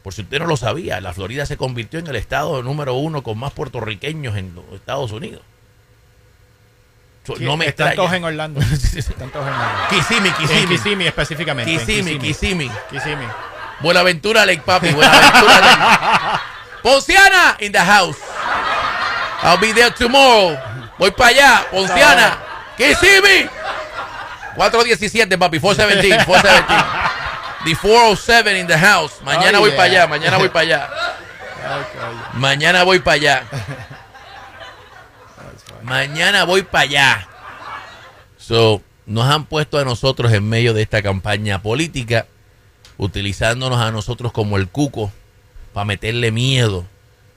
por 0.04 0.14
si 0.14 0.24
usted 0.24 0.40
no 0.40 0.48
lo 0.48 0.58
sabía, 0.58 1.00
la 1.00 1.14
Florida 1.14 1.46
se 1.46 1.56
convirtió 1.56 2.00
en 2.00 2.08
el 2.08 2.18
estado 2.18 2.62
número 2.62 2.96
uno 2.96 3.24
con 3.24 3.38
más 3.38 3.54
puertorriqueños 3.54 4.36
en 4.36 4.54
los 4.54 4.66
Estados 4.74 5.14
Unidos. 5.14 5.44
So, 7.26 7.38
Sí, 7.38 7.46
no 7.46 7.56
me 7.56 7.68
están 7.68 7.96
todos 7.96 8.12
en. 8.12 8.26
Orlando. 8.26 8.60
Están 8.96 9.30
todos 9.30 9.48
en 9.48 9.54
Orlando. 9.54 9.90
Kissimmee, 9.92 10.34
Kissimmee. 10.34 10.68
Kissimmee 10.68 11.08
específicamente. 11.08 11.72
en 11.72 11.80
Kissimmee, 11.80 12.20
Kissimmee. 12.20 12.72
Kissimmee. 12.90 13.28
Buenaventura 13.80 14.46
Lake, 14.46 14.64
papi. 14.66 14.92
Buenaventura 14.92 15.62
Lake. 15.62 16.42
Ponciana 16.84 17.58
in 17.62 17.72
the 17.72 17.80
house. 17.80 18.18
I'll 19.48 19.58
be 19.58 19.72
there 19.72 19.92
tomorrow. 19.92 20.58
Voy 21.00 21.12
para 21.12 21.30
allá. 21.30 21.66
Ponciana. 21.72 22.38
Kissimmee. 22.76 23.50
417, 24.56 25.38
papi. 25.38 25.60
417. 25.60 26.26
417. 26.26 27.08
The 27.66 27.76
407 27.76 28.56
in 28.58 28.68
the 28.68 28.78
house. 28.78 29.14
Mañana 29.24 29.58
Oh, 29.58 29.62
voy 29.62 29.70
yeah. 29.70 29.78
para 29.78 29.90
allá. 29.90 30.08
Mañana 30.08 30.38
voy 30.38 30.50
para 30.50 30.66
allá. 30.66 30.90
Mañana 32.34 32.84
voy 32.84 33.00
para 33.00 33.16
allá. 33.16 33.44
Mañana 35.84 36.44
voy 36.44 36.64
para 36.64 36.84
allá. 36.84 37.28
So, 38.38 38.82
nos 39.06 39.26
han 39.28 39.46
puesto 39.46 39.80
a 39.80 39.86
nosotros 39.86 40.32
en 40.34 40.48
medio 40.48 40.74
de 40.74 40.82
esta 40.82 41.02
campaña 41.02 41.62
política, 41.62 42.26
utilizándonos 42.98 43.80
a 43.80 43.92
nosotros 43.92 44.32
como 44.32 44.58
el 44.58 44.68
cuco 44.68 45.12
para 45.74 45.86
meterle 45.86 46.32
miedo 46.32 46.86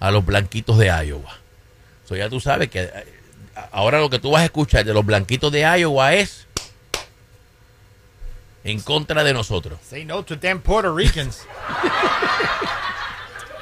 a 0.01 0.11
los 0.11 0.25
blanquitos 0.25 0.79
de 0.79 0.87
Iowa. 0.87 1.39
So, 2.11 2.16
ya 2.16 2.29
tú 2.29 2.40
sabes 2.40 2.68
que 2.68 2.83
eh, 2.83 3.05
ahora 3.70 4.01
lo 4.01 4.11
que 4.11 4.18
tú 4.18 4.33
vas 4.33 4.42
a 4.42 4.46
escuchar 4.46 4.85
de 4.85 4.92
los 4.92 5.07
blanquitos 5.07 5.53
de 5.53 5.61
Iowa 5.61 6.14
es 6.14 6.49
en 8.64 8.81
contra 8.81 9.23
de 9.23 9.33
nosotros. 9.33 9.79
Say 9.88 10.05
no 10.05 10.25
to 10.25 10.37
them 10.37 10.61
Puerto 10.61 10.92
Ricans. 10.92 11.46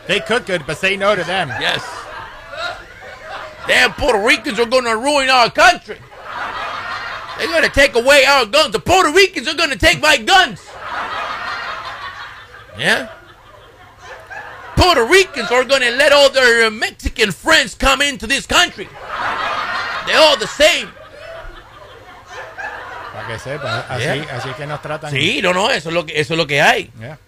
they 0.07 0.21
cook 0.21 0.47
good, 0.47 0.65
but 0.67 0.79
say 0.79 0.97
no 0.97 1.15
to 1.15 1.25
them. 1.25 1.51
Yes. 1.61 1.85
Damn 3.67 3.93
Puerto 3.93 4.19
Ricans 4.19 4.59
are 4.59 4.65
going 4.65 4.85
to 4.85 4.97
ruin 4.97 5.29
our 5.29 5.51
country. 5.51 5.99
They're 7.37 7.49
going 7.49 7.65
to 7.65 7.69
take 7.69 7.95
away 7.97 8.25
our 8.25 8.47
guns. 8.47 8.73
The 8.73 8.81
Puerto 8.81 9.13
Ricans 9.13 9.47
are 9.47 9.57
going 9.57 9.69
to 9.69 9.79
take 9.79 10.01
my 10.01 10.17
guns. 10.17 10.67
Yeah? 12.79 13.11
Puerto 14.79 15.05
Ricans 15.07 15.51
are 15.51 15.64
going 15.64 15.81
to 15.83 15.91
let 15.97 16.12
all 16.12 16.31
their 16.31 16.67
uh, 16.67 16.71
Mexican 16.71 17.33
friends 17.33 17.75
come 17.75 18.01
into 18.03 18.27
this 18.27 18.47
country. 18.47 18.88
They're 20.07 20.19
all 20.21 20.37
the 20.38 20.47
same. 20.47 20.88
Para 23.12 23.27
que 23.27 23.38
sepa, 23.38 23.81
así, 23.88 24.03
Yeah. 24.05 24.37
así 24.37 24.49
que 24.57 24.67
nos 24.67 24.81
tratan. 24.81 25.11
Sí, 25.11 25.43
no, 25.43 25.53
no, 25.53 25.71
eso 25.71 25.88
es 25.88 25.95
lo 25.95 26.07
que, 26.07 26.19
eso 26.21 26.35
es 26.35 26.38
lo 26.38 26.47
que 26.47 26.62
hay. 26.62 26.91
Yeah. 26.99 27.19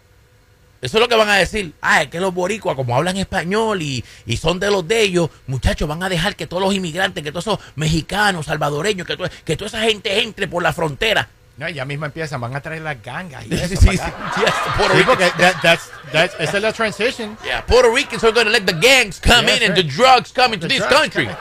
Eso 0.80 0.96
es 0.96 1.00
lo 1.02 1.08
que 1.08 1.16
van 1.16 1.28
a 1.28 1.34
decir. 1.36 1.72
Ah, 1.82 2.02
es 2.02 2.08
que 2.08 2.20
los 2.20 2.32
boricuas, 2.32 2.74
como 2.76 2.96
hablan 2.96 3.16
español 3.18 3.82
y, 3.82 4.02
y 4.24 4.36
son 4.38 4.58
de 4.60 4.70
los 4.70 4.86
de 4.88 5.00
ellos, 5.02 5.28
muchachos, 5.46 5.86
van 5.88 6.02
a 6.02 6.08
dejar 6.08 6.36
que 6.36 6.46
todos 6.46 6.62
los 6.62 6.72
inmigrantes, 6.74 7.22
que 7.22 7.32
todos 7.32 7.46
esos 7.48 7.58
mexicanos, 7.74 8.46
salvadoreños, 8.46 9.06
que, 9.06 9.16
to- 9.16 9.28
que 9.44 9.56
toda 9.56 9.66
esa 9.68 9.80
gente 9.82 10.22
entre 10.22 10.46
por 10.48 10.62
la 10.62 10.72
frontera. 10.72 11.28
No, 11.60 11.68
ya 11.68 11.84
mismo 11.84 12.06
empiezan, 12.06 12.40
van 12.40 12.56
a 12.56 12.60
traer 12.62 12.80
las 12.80 13.02
gangas 13.02 13.44
y 13.44 13.48
Sí, 13.50 13.54
eso 13.62 13.76
sí, 13.76 13.88
sí. 13.98 13.98
Yes, 14.40 14.54
Puerto 14.78 14.94
Sí, 14.96 15.02
Ricans- 15.04 15.36
that, 15.36 15.56
that's, 15.62 15.90
that's, 16.10 16.34
esa 16.38 16.56
es 16.56 16.62
la 16.62 16.72
transition. 16.72 17.36
yeah, 17.44 17.60
Puerto 17.60 17.90
Ricans 17.92 18.24
are 18.24 18.32
going 18.32 18.46
to 18.46 18.50
let 18.52 18.64
the 18.66 18.72
gangs 18.72 19.20
come 19.20 19.46
Yes, 19.46 19.58
in 19.58 19.62
and 19.64 19.76
right. 19.76 19.84
the 19.86 19.92
drugs 19.92 20.32
come 20.32 20.54
into 20.54 20.66
The 20.66 20.78
this 20.78 20.86
country. 20.86 21.26
coming. 21.26 21.36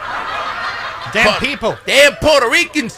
Damn 1.14 1.40
people. 1.40 1.78
Damn 1.86 2.16
Puerto 2.18 2.50
Ricans. 2.50 2.98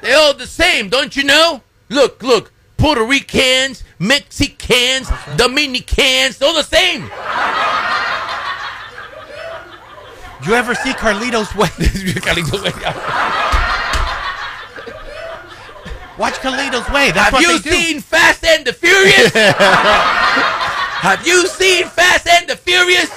They're 0.00 0.16
all 0.18 0.32
the 0.32 0.46
same, 0.46 0.88
don't 0.88 1.14
you 1.14 1.24
know? 1.24 1.60
Look, 1.90 2.22
look. 2.22 2.52
Puerto 2.78 3.04
Ricans, 3.04 3.84
Mexicans, 3.98 5.10
Dominicans, 5.36 6.38
they're 6.38 6.48
all 6.48 6.54
the 6.54 6.62
same. 6.62 7.02
You 10.46 10.54
ever 10.54 10.74
see 10.74 10.92
Carlitos 10.94 11.54
Way? 11.54 11.68
Watch 16.20 16.34
Carlitos 16.40 16.86
Way. 16.92 17.12
That's 17.12 17.30
Have 17.32 17.40
you 17.40 17.58
do. 17.60 17.70
seen 17.70 18.02
Fast 18.02 18.44
and 18.44 18.66
the 18.66 18.74
Furious? 18.74 19.32
Have 21.00 21.26
you 21.26 21.46
seen 21.46 21.86
Fast 21.86 22.28
and 22.28 22.46
the 22.46 22.58
Furious? 22.58 23.08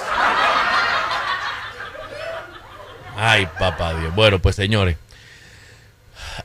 Ay, 3.18 3.46
papá 3.60 3.94
Dios. 4.00 4.16
Bueno, 4.16 4.40
pues 4.40 4.56
señores, 4.56 4.96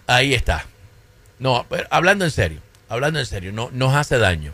ahí 0.08 0.34
está. 0.34 0.66
No, 1.38 1.64
pero 1.70 1.86
hablando 1.90 2.24
en 2.24 2.32
serio, 2.32 2.60
hablando 2.88 3.20
en 3.20 3.26
serio, 3.26 3.52
no, 3.52 3.70
nos 3.72 3.94
hace 3.94 4.18
daño. 4.18 4.52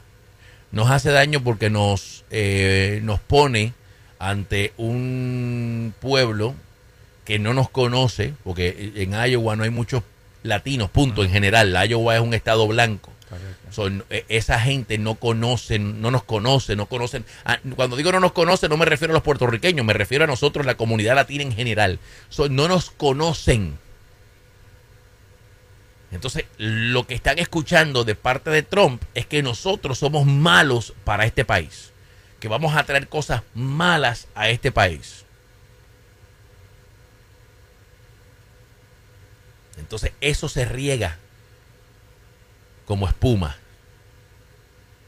Nos 0.72 0.90
hace 0.90 1.10
daño 1.10 1.42
porque 1.42 1.70
nos, 1.70 2.26
eh, 2.30 3.00
nos 3.02 3.18
pone 3.18 3.72
ante 4.18 4.74
un 4.76 5.94
pueblo 6.00 6.54
que 7.24 7.38
no 7.38 7.54
nos 7.54 7.70
conoce, 7.70 8.34
porque 8.44 8.92
en 8.96 9.14
Iowa 9.14 9.56
no 9.56 9.64
hay 9.64 9.70
muchos 9.70 10.02
latinos, 10.44 10.90
punto, 10.90 11.24
en 11.24 11.30
general. 11.30 11.76
Iowa 11.88 12.14
es 12.14 12.20
un 12.20 12.34
estado 12.34 12.68
blanco. 12.68 13.10
Son, 13.70 14.04
eh, 14.10 14.24
esa 14.28 14.60
gente 14.60 14.98
no 14.98 15.16
conocen, 15.16 16.00
no 16.00 16.12
nos 16.12 16.22
conoce, 16.22 16.76
no 16.76 16.86
conocen. 16.86 17.24
ah, 17.44 17.58
cuando 17.74 17.96
digo 17.96 18.12
no 18.12 18.20
nos 18.20 18.30
conoce, 18.30 18.68
no 18.68 18.76
me 18.76 18.84
refiero 18.84 19.12
a 19.12 19.16
los 19.16 19.24
puertorriqueños, 19.24 19.84
me 19.84 19.92
refiero 19.92 20.22
a 20.22 20.28
nosotros, 20.28 20.64
la 20.64 20.76
comunidad 20.76 21.16
latina 21.16 21.42
en 21.42 21.52
general. 21.52 21.98
Son, 22.28 22.54
no 22.54 22.68
nos 22.68 22.92
conocen. 22.92 23.76
Entonces, 26.12 26.44
lo 26.58 27.08
que 27.08 27.14
están 27.14 27.40
escuchando 27.40 28.04
de 28.04 28.14
parte 28.14 28.50
de 28.50 28.62
Trump 28.62 29.02
es 29.14 29.26
que 29.26 29.42
nosotros 29.42 29.98
somos 29.98 30.26
malos 30.26 30.94
para 31.02 31.24
este 31.24 31.44
país. 31.44 31.92
Que 32.38 32.46
vamos 32.46 32.76
a 32.76 32.84
traer 32.84 33.08
cosas 33.08 33.42
malas 33.54 34.28
a 34.36 34.48
este 34.50 34.70
país. 34.70 35.23
Entonces, 39.94 40.12
eso 40.20 40.48
se 40.48 40.64
riega 40.64 41.18
como 42.86 43.06
espuma. 43.08 43.56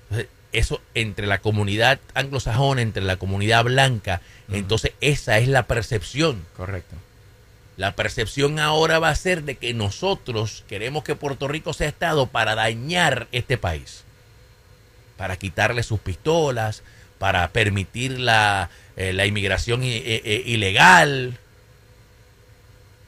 Entonces, 0.05 0.29
Eso 0.53 0.81
entre 0.95 1.27
la 1.27 1.39
comunidad 1.41 1.99
anglosajona, 2.15 2.81
entre 2.81 3.03
la 3.03 3.17
comunidad 3.17 3.65
blanca, 3.65 4.23
entonces 4.51 4.93
esa 5.01 5.39
es 5.39 5.49
la 5.49 5.65
percepción. 5.65 6.47
Correcto. 6.57 6.95
La 7.77 7.95
percepción 7.97 8.59
ahora 8.59 8.99
va 8.99 9.11
a 9.11 9.15
ser 9.17 9.43
de 9.43 9.57
que 9.57 9.75
nosotros 9.75 10.65
queremos 10.69 11.05
que 11.05 11.15
Puerto 11.17 11.47
Rico 11.49 11.75
sea 11.75 11.89
Estado 11.89 12.29
para 12.29 12.55
dañar 12.55 13.27
este 13.33 13.59
país, 13.59 14.05
para 15.19 15.37
quitarle 15.37 15.83
sus 15.83 16.01
pistolas, 16.01 16.83
para 17.19 17.49
permitir 17.49 18.19
la, 18.19 18.71
eh, 18.97 19.13
la 19.13 19.27
inmigración 19.27 19.83
i- 19.83 19.97
eh, 19.97 20.23
eh, 20.25 20.43
ilegal. 20.47 21.39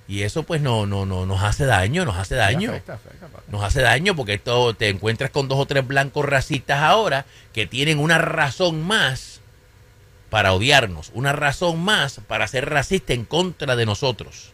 Y 0.08 0.22
eso 0.22 0.42
pues 0.42 0.62
no, 0.62 0.86
no, 0.86 1.04
no 1.04 1.26
nos 1.26 1.42
hace 1.42 1.66
daño, 1.66 2.06
nos 2.06 2.16
hace 2.16 2.34
daño. 2.34 2.70
Afecta, 2.70 2.94
afecta, 2.94 3.26
papá. 3.28 3.44
Nos 3.48 3.62
hace 3.62 3.82
daño 3.82 4.16
porque 4.16 4.34
esto 4.34 4.72
te 4.72 4.88
encuentras 4.88 5.30
con 5.30 5.48
dos 5.48 5.58
o 5.58 5.66
tres 5.66 5.86
blancos 5.86 6.24
racistas 6.24 6.82
ahora 6.82 7.26
que 7.52 7.66
tienen 7.66 7.98
una 7.98 8.16
razón 8.16 8.82
más 8.82 9.42
para 10.30 10.54
odiarnos, 10.54 11.10
una 11.12 11.32
razón 11.32 11.82
más 11.82 12.20
para 12.26 12.48
ser 12.48 12.70
racista 12.70 13.12
en 13.12 13.26
contra 13.26 13.76
de 13.76 13.84
nosotros. 13.84 14.52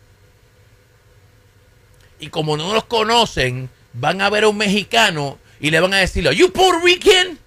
Y 2.18 2.28
como 2.28 2.56
no 2.56 2.72
nos 2.72 2.84
conocen, 2.84 3.70
van 3.92 4.20
a 4.22 4.30
ver 4.30 4.44
a 4.44 4.48
un 4.48 4.56
mexicano 4.56 5.38
y 5.60 5.70
le 5.70 5.80
van 5.80 5.94
a 5.94 5.98
decir, 5.98 6.28
¿You 6.30 6.52
Puerto 6.52 6.84
Rican? 6.84 7.38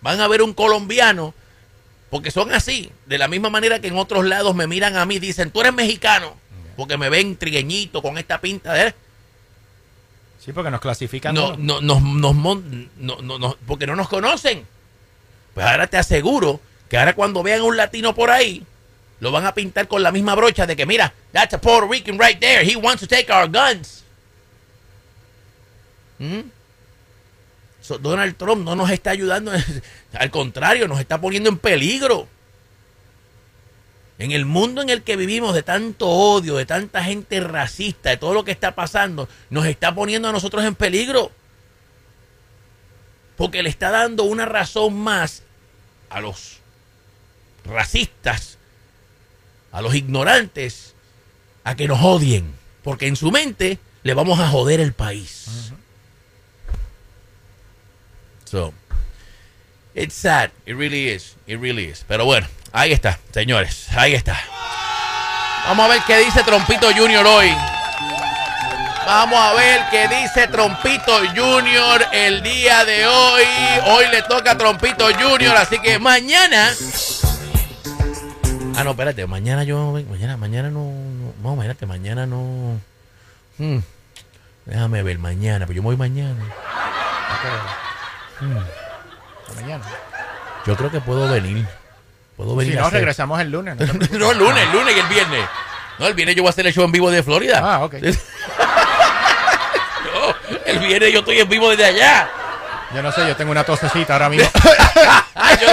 Van 0.00 0.20
a 0.20 0.28
ver 0.28 0.40
a 0.40 0.44
un 0.44 0.54
colombiano, 0.54 1.34
porque 2.08 2.30
son 2.30 2.52
así, 2.52 2.90
de 3.06 3.18
la 3.18 3.26
misma 3.26 3.50
manera 3.50 3.80
que 3.80 3.88
en 3.88 3.96
otros 3.96 4.24
lados 4.24 4.54
me 4.54 4.66
miran 4.66 4.96
a 4.96 5.04
mí, 5.06 5.18
dicen, 5.18 5.50
tú 5.50 5.60
eres 5.60 5.74
mexicano, 5.74 6.36
porque 6.78 6.96
me 6.96 7.08
ven 7.08 7.36
trigueñito 7.36 8.00
con 8.00 8.18
esta 8.18 8.40
pinta 8.40 8.72
de... 8.72 8.94
Sí, 10.38 10.52
porque 10.52 10.70
nos 10.70 10.80
clasifican. 10.80 11.34
No, 11.34 11.56
no, 11.56 11.80
nos, 11.80 12.00
nos 12.00 12.36
no, 12.36 13.20
no, 13.20 13.38
no, 13.40 13.56
porque 13.66 13.84
no 13.84 13.96
nos 13.96 14.08
conocen. 14.08 14.64
Pues 15.54 15.66
ahora 15.66 15.88
te 15.88 15.96
aseguro 15.96 16.60
que 16.88 16.96
ahora 16.96 17.16
cuando 17.16 17.42
vean 17.42 17.62
a 17.62 17.64
un 17.64 17.76
latino 17.76 18.14
por 18.14 18.30
ahí, 18.30 18.64
lo 19.18 19.32
van 19.32 19.44
a 19.44 19.54
pintar 19.54 19.88
con 19.88 20.04
la 20.04 20.12
misma 20.12 20.36
brocha 20.36 20.66
de 20.66 20.76
que, 20.76 20.86
mira, 20.86 21.12
that's 21.32 21.52
a 21.52 21.60
Puerto 21.60 21.88
Rican 21.88 22.16
right 22.16 22.38
there. 22.38 22.64
He 22.64 22.76
wants 22.76 23.00
to 23.00 23.08
take 23.08 23.28
our 23.32 23.48
guns. 23.48 24.04
¿Mm? 26.20 26.42
So, 27.80 27.98
Donald 27.98 28.36
Trump 28.36 28.64
no 28.64 28.76
nos 28.76 28.88
está 28.92 29.10
ayudando, 29.10 29.50
al 30.12 30.30
contrario, 30.30 30.86
nos 30.86 31.00
está 31.00 31.20
poniendo 31.20 31.48
en 31.48 31.58
peligro. 31.58 32.28
En 34.18 34.32
el 34.32 34.46
mundo 34.46 34.82
en 34.82 34.90
el 34.90 35.02
que 35.02 35.16
vivimos 35.16 35.54
de 35.54 35.62
tanto 35.62 36.08
odio, 36.08 36.56
de 36.56 36.66
tanta 36.66 37.04
gente 37.04 37.40
racista, 37.40 38.10
de 38.10 38.16
todo 38.16 38.34
lo 38.34 38.44
que 38.44 38.50
está 38.50 38.74
pasando, 38.74 39.28
nos 39.48 39.64
está 39.66 39.94
poniendo 39.94 40.28
a 40.28 40.32
nosotros 40.32 40.64
en 40.64 40.74
peligro. 40.74 41.30
Porque 43.36 43.62
le 43.62 43.70
está 43.70 43.90
dando 43.90 44.24
una 44.24 44.44
razón 44.44 44.98
más 44.98 45.44
a 46.10 46.20
los 46.20 46.58
racistas, 47.64 48.58
a 49.70 49.82
los 49.82 49.94
ignorantes, 49.94 50.94
a 51.62 51.76
que 51.76 51.86
nos 51.86 52.02
odien. 52.02 52.52
Porque 52.82 53.06
en 53.06 53.14
su 53.14 53.30
mente 53.30 53.78
le 54.02 54.14
vamos 54.14 54.40
a 54.40 54.48
joder 54.48 54.80
el 54.80 54.94
país. 54.94 55.72
So, 58.46 58.72
it's 59.98 60.14
sad. 60.14 60.50
It 60.64 60.76
really 60.76 61.08
is. 61.08 61.36
It 61.46 61.58
really 61.60 61.84
is. 61.84 62.04
Pero 62.06 62.24
bueno, 62.24 62.46
ahí 62.72 62.92
está, 62.92 63.18
señores. 63.32 63.88
Ahí 63.96 64.14
está. 64.14 64.38
Vamos 65.66 65.84
a 65.84 65.88
ver 65.88 66.02
qué 66.06 66.18
dice 66.18 66.42
Trompito 66.44 66.88
Junior 66.94 67.26
hoy. 67.26 67.54
Vamos 69.04 69.38
a 69.38 69.52
ver 69.54 69.80
qué 69.90 70.08
dice 70.08 70.46
Trompito 70.48 71.18
Junior 71.34 72.06
el 72.12 72.42
día 72.42 72.84
de 72.84 73.06
hoy. 73.06 73.44
Hoy 73.86 74.04
le 74.10 74.22
toca 74.22 74.52
a 74.52 74.58
Trompito 74.58 75.06
Junior, 75.18 75.56
así 75.56 75.78
que 75.80 75.98
mañana. 75.98 76.72
Ah, 78.76 78.84
no, 78.84 78.90
espérate, 78.90 79.26
mañana 79.26 79.64
yo. 79.64 79.92
Mañana, 80.08 80.36
mañana 80.36 80.70
no. 80.70 80.84
No, 80.84 81.32
no 81.42 81.52
espérate, 81.54 81.86
mañana 81.86 82.26
no. 82.26 82.80
Hmm, 83.58 83.78
déjame 84.66 85.02
ver, 85.02 85.18
mañana, 85.18 85.66
pues 85.66 85.74
yo 85.74 85.82
me 85.82 85.86
voy 85.86 85.96
mañana. 85.96 86.44
Hasta 88.40 88.87
mañana. 89.54 89.84
Yo 90.66 90.76
creo 90.76 90.90
que 90.90 91.00
puedo 91.00 91.28
venir. 91.28 91.64
Puedo 92.36 92.54
venir 92.56 92.74
Si 92.74 92.78
a 92.78 92.82
no, 92.82 92.86
hacer- 92.88 93.00
regresamos 93.00 93.40
el 93.40 93.50
lunes. 93.50 93.74
no 93.76 93.80
te 93.80 93.86
preocupes. 93.92 94.18
no, 94.18 94.30
el 94.32 94.38
lunes, 94.38 94.62
el 94.64 94.72
lunes 94.72 94.96
y 94.96 94.98
el 95.00 95.06
viernes. 95.06 95.44
No, 95.98 96.06
el 96.06 96.14
viernes 96.14 96.36
yo 96.36 96.42
voy 96.42 96.48
a 96.48 96.50
hacer 96.50 96.66
el 96.66 96.72
show 96.72 96.84
en 96.84 96.92
vivo 96.92 97.10
de 97.10 97.22
Florida. 97.22 97.60
Ah, 97.62 97.84
ok. 97.84 97.94
No, 100.04 100.34
el 100.66 100.78
viernes 100.78 101.12
yo 101.12 101.20
estoy 101.20 101.38
en 101.40 101.48
vivo 101.48 101.70
desde 101.70 101.84
allá. 101.86 102.28
Yo 102.94 103.02
no 103.02 103.12
sé, 103.12 103.26
yo 103.28 103.36
tengo 103.36 103.50
una 103.50 103.64
tosecita 103.64 104.14
ahora 104.14 104.28
mismo. 104.28 104.48
Ah, 105.40 105.54
yo, 105.60 105.68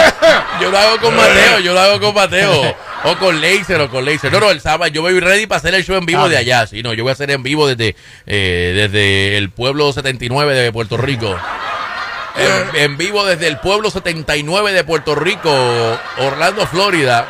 yo 0.62 0.70
lo 0.72 0.78
hago 0.78 0.98
con 1.00 1.16
Mateo, 1.16 1.60
yo 1.60 1.74
lo 1.74 1.80
hago 1.80 2.00
con 2.00 2.14
Mateo. 2.14 2.76
O 3.04 3.18
con 3.18 3.42
Laser, 3.42 3.82
o 3.82 3.90
con 3.90 4.06
Laser. 4.06 4.32
No, 4.32 4.40
no, 4.40 4.52
el 4.52 4.62
sábado 4.62 4.88
yo 4.92 5.02
voy 5.02 5.20
ready 5.20 5.48
para 5.48 5.58
hacer 5.58 5.74
el 5.74 5.84
show 5.84 5.96
en 5.98 6.06
vivo 6.06 6.22
Ah, 6.26 6.30
de 6.30 6.38
allá. 6.38 6.68
Sí, 6.68 6.82
no, 6.84 6.94
yo 6.94 7.04
voy 7.04 7.10
a 7.10 7.14
hacer 7.14 7.32
en 7.32 7.42
vivo 7.44 7.68
desde, 7.68 7.96
eh, 8.28 8.74
desde 8.76 9.38
el 9.38 9.50
pueblo 9.50 9.92
79 9.92 10.54
de 10.54 10.72
Puerto 10.72 10.98
Rico. 10.98 11.36
En, 12.38 12.76
en 12.76 12.98
vivo 12.98 13.24
desde 13.26 13.48
el 13.48 13.58
pueblo 13.60 13.89
79 13.89 14.74
de 14.74 14.84
Puerto 14.84 15.15
Rico, 15.15 15.50
Orlando, 16.17 16.65
Florida. 16.67 17.28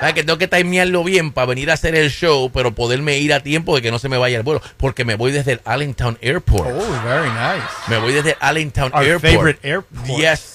¿Sabes 0.00 0.14
que 0.14 0.22
tengo 0.24 0.38
que 0.38 0.46
timearlo 0.48 1.02
bien 1.02 1.32
para 1.32 1.46
venir 1.46 1.70
a 1.70 1.74
hacer 1.74 1.94
el 1.96 2.10
show, 2.10 2.50
pero 2.52 2.72
poderme 2.72 3.18
ir 3.18 3.32
a 3.34 3.40
tiempo 3.40 3.74
de 3.74 3.82
que 3.82 3.90
no 3.90 3.98
se 3.98 4.08
me 4.08 4.16
vaya 4.16 4.36
el 4.36 4.44
vuelo? 4.44 4.62
Porque 4.76 5.04
me 5.04 5.16
voy 5.16 5.32
desde 5.32 5.52
el 5.52 5.60
Allentown 5.64 6.16
Airport. 6.22 6.68
Oh, 6.70 7.02
very 7.04 7.28
nice. 7.30 7.66
Me 7.88 7.98
voy 7.98 8.12
desde 8.12 8.36
Allentown 8.38 8.92
Our 8.94 9.02
Airport. 9.04 9.32
favorite 9.32 9.68
airport. 9.68 10.06
Yes. 10.06 10.54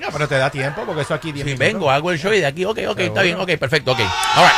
No, 0.00 0.08
pero 0.12 0.28
te 0.28 0.36
da 0.38 0.48
tiempo 0.50 0.82
porque 0.86 1.02
eso 1.02 1.14
aquí 1.14 1.32
10 1.32 1.44
Sí, 1.44 1.50
minutos. 1.52 1.66
vengo, 1.66 1.90
hago 1.90 2.10
el 2.10 2.18
show 2.18 2.32
y 2.32 2.40
de 2.40 2.46
aquí, 2.46 2.64
ok, 2.64 2.78
ok, 2.88 2.98
está 3.00 3.20
Seguro. 3.20 3.22
bien, 3.22 3.40
ok, 3.40 3.50
perfecto, 3.58 3.92
ok. 3.92 4.00
All 4.00 4.44
right. 4.44 4.52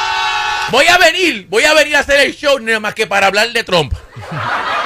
Voy 0.70 0.86
a 0.86 0.98
venir, 0.98 1.46
voy 1.48 1.64
a 1.64 1.74
venir 1.74 1.96
a 1.96 2.00
hacer 2.00 2.20
el 2.20 2.34
show 2.34 2.58
nada 2.60 2.78
más 2.80 2.94
que 2.94 3.06
para 3.06 3.26
hablar 3.28 3.50
de 3.52 3.64
Trump. 3.64 3.92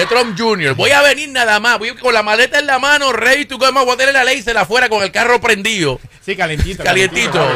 De 0.00 0.06
Trump 0.06 0.34
Jr. 0.34 0.72
Voy 0.76 0.92
a 0.92 1.02
venir 1.02 1.28
nada 1.28 1.60
más, 1.60 1.78
voy 1.78 1.94
con 1.94 2.14
la 2.14 2.22
maleta 2.22 2.58
en 2.58 2.66
la 2.66 2.78
mano, 2.78 3.12
ready 3.12 3.44
to 3.44 3.58
go, 3.58 3.70
voy 3.70 3.92
a 3.92 3.96
tener 3.98 4.14
la 4.14 4.24
laser 4.24 4.56
afuera 4.56 4.88
con 4.88 5.02
el 5.02 5.12
carro 5.12 5.42
prendido. 5.42 6.00
Sí, 6.24 6.34
calientito. 6.34 6.82
Calientito. 6.82 7.46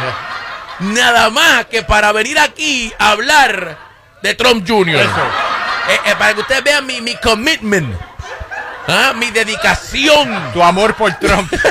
Nada 0.80 1.30
más 1.30 1.64
que 1.64 1.82
para 1.82 2.12
venir 2.12 2.38
aquí 2.38 2.92
a 2.98 3.12
hablar 3.12 3.78
de 4.20 4.34
Trump 4.34 4.68
Jr. 4.68 4.94
Eso. 4.94 5.26
Eh, 5.88 5.98
eh, 6.04 6.14
para 6.18 6.34
que 6.34 6.42
ustedes 6.42 6.62
vean 6.62 6.84
mi, 6.84 7.00
mi 7.00 7.16
commitment, 7.16 7.96
¿ah? 8.88 9.14
mi 9.16 9.30
dedicación. 9.30 10.52
Tu 10.52 10.62
amor 10.62 10.96
por 10.96 11.14
Trump. 11.14 11.50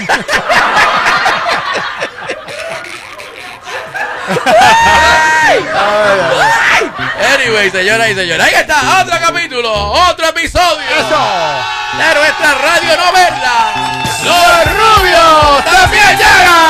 Anyway, 7.34 7.70
señoras 7.72 8.10
y 8.10 8.16
señores, 8.16 8.46
ahí 8.46 8.54
está, 8.54 9.02
otro 9.02 9.18
capítulo, 9.20 9.72
otro 10.10 10.28
episodio. 10.30 10.64
De 11.98 12.14
nuestra 12.16 12.54
radio 12.54 12.98
novela. 12.98 14.04
Los 14.24 14.66
rubios 14.74 15.66
también 15.66 16.18
llegan. 16.18 16.64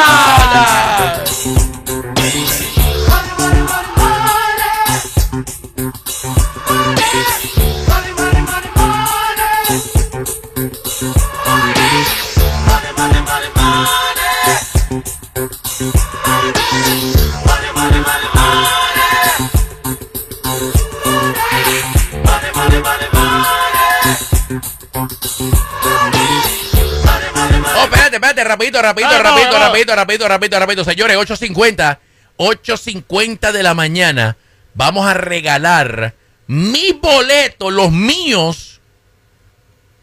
Rapidito, 28.53 28.81
rapidito, 28.81 29.13
Ah, 29.13 29.17
no, 29.17 29.23
rapidito, 29.23 29.51
no. 29.51 29.59
rapidito, 29.59 29.95
rapidito, 29.95 30.27
rapidito, 30.27 30.59
rapidito. 30.59 30.83
Señores, 30.85 31.17
8.50, 31.17 31.97
8.50 32.37 33.51
de 33.51 33.63
la 33.63 33.73
mañana, 33.73 34.37
vamos 34.73 35.05
a 35.07 35.13
regalar 35.13 36.13
mis 36.47 36.99
boletos, 36.99 37.71
los 37.71 37.91
míos, 37.91 38.79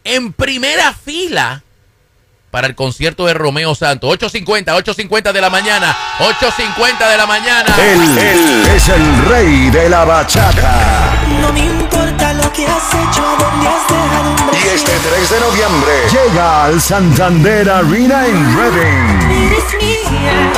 en 0.03 0.33
primera 0.33 0.93
fila 0.93 1.63
para 2.49 2.67
el 2.67 2.75
concierto 2.75 3.25
de 3.27 3.33
Romeo 3.33 3.75
Santos. 3.75 4.09
8.50, 4.19 4.65
8.50 4.83 5.31
de 5.31 5.41
la 5.41 5.49
mañana, 5.49 5.95
8.50 6.19 7.09
de 7.11 7.17
la 7.17 7.25
mañana. 7.25 7.75
Él, 7.79 8.17
él 8.17 8.67
es 8.75 8.89
el 8.89 9.25
rey 9.25 9.69
de 9.69 9.89
la 9.89 10.03
bachata. 10.03 11.13
No 12.51 12.57
me 12.57 12.59
importa 12.59 12.59
lo 12.59 12.59
que 12.59 12.67
has 12.67 12.93
hecho, 12.93 13.25
a 13.25 13.35
dónde 13.37 13.65
has 13.67 13.87
dejado 13.87 14.31
un 14.31 14.37
Y 14.53 14.57
este 14.67 14.91
3 14.91 15.29
de 15.29 15.39
noviembre 15.39 15.93
llega 16.11 16.65
al 16.65 16.81
Santander 16.81 17.69
Arena 17.69 18.27
en 18.27 18.57
Reading. 18.57 19.31
Eres 19.31 19.73
mía, 19.79 20.51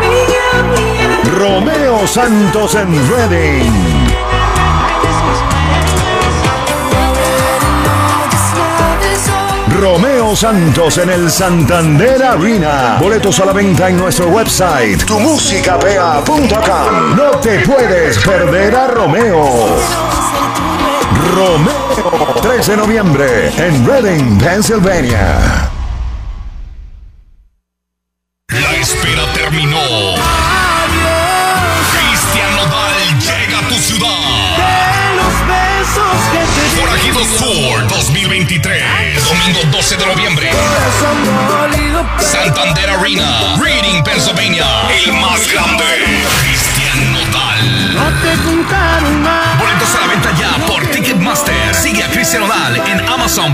mía, 0.00 0.62
mía. 0.76 1.20
Romeo 1.36 2.06
Santos 2.06 2.74
en 2.74 3.08
Reading. 3.10 4.06
Romeo 9.80 10.34
Santos 10.34 10.98
en 10.98 11.10
el 11.10 11.30
Santander 11.30 12.20
Arena. 12.22 12.98
Boletos 13.00 13.38
a 13.40 13.46
la 13.46 13.52
venta 13.52 13.88
en 13.88 13.98
nuestro 13.98 14.28
website, 14.28 15.04
tumusicapea.com. 15.04 17.16
No 17.16 17.30
te 17.40 17.60
puedes 17.60 18.18
perder 18.18 18.74
a 18.74 18.86
Romeo. 18.86 19.76
Romeo, 21.34 22.40
3 22.42 22.66
de 22.66 22.76
noviembre 22.76 23.52
en 23.58 23.86
Reading, 23.86 24.38
Pennsylvania. 24.38 25.65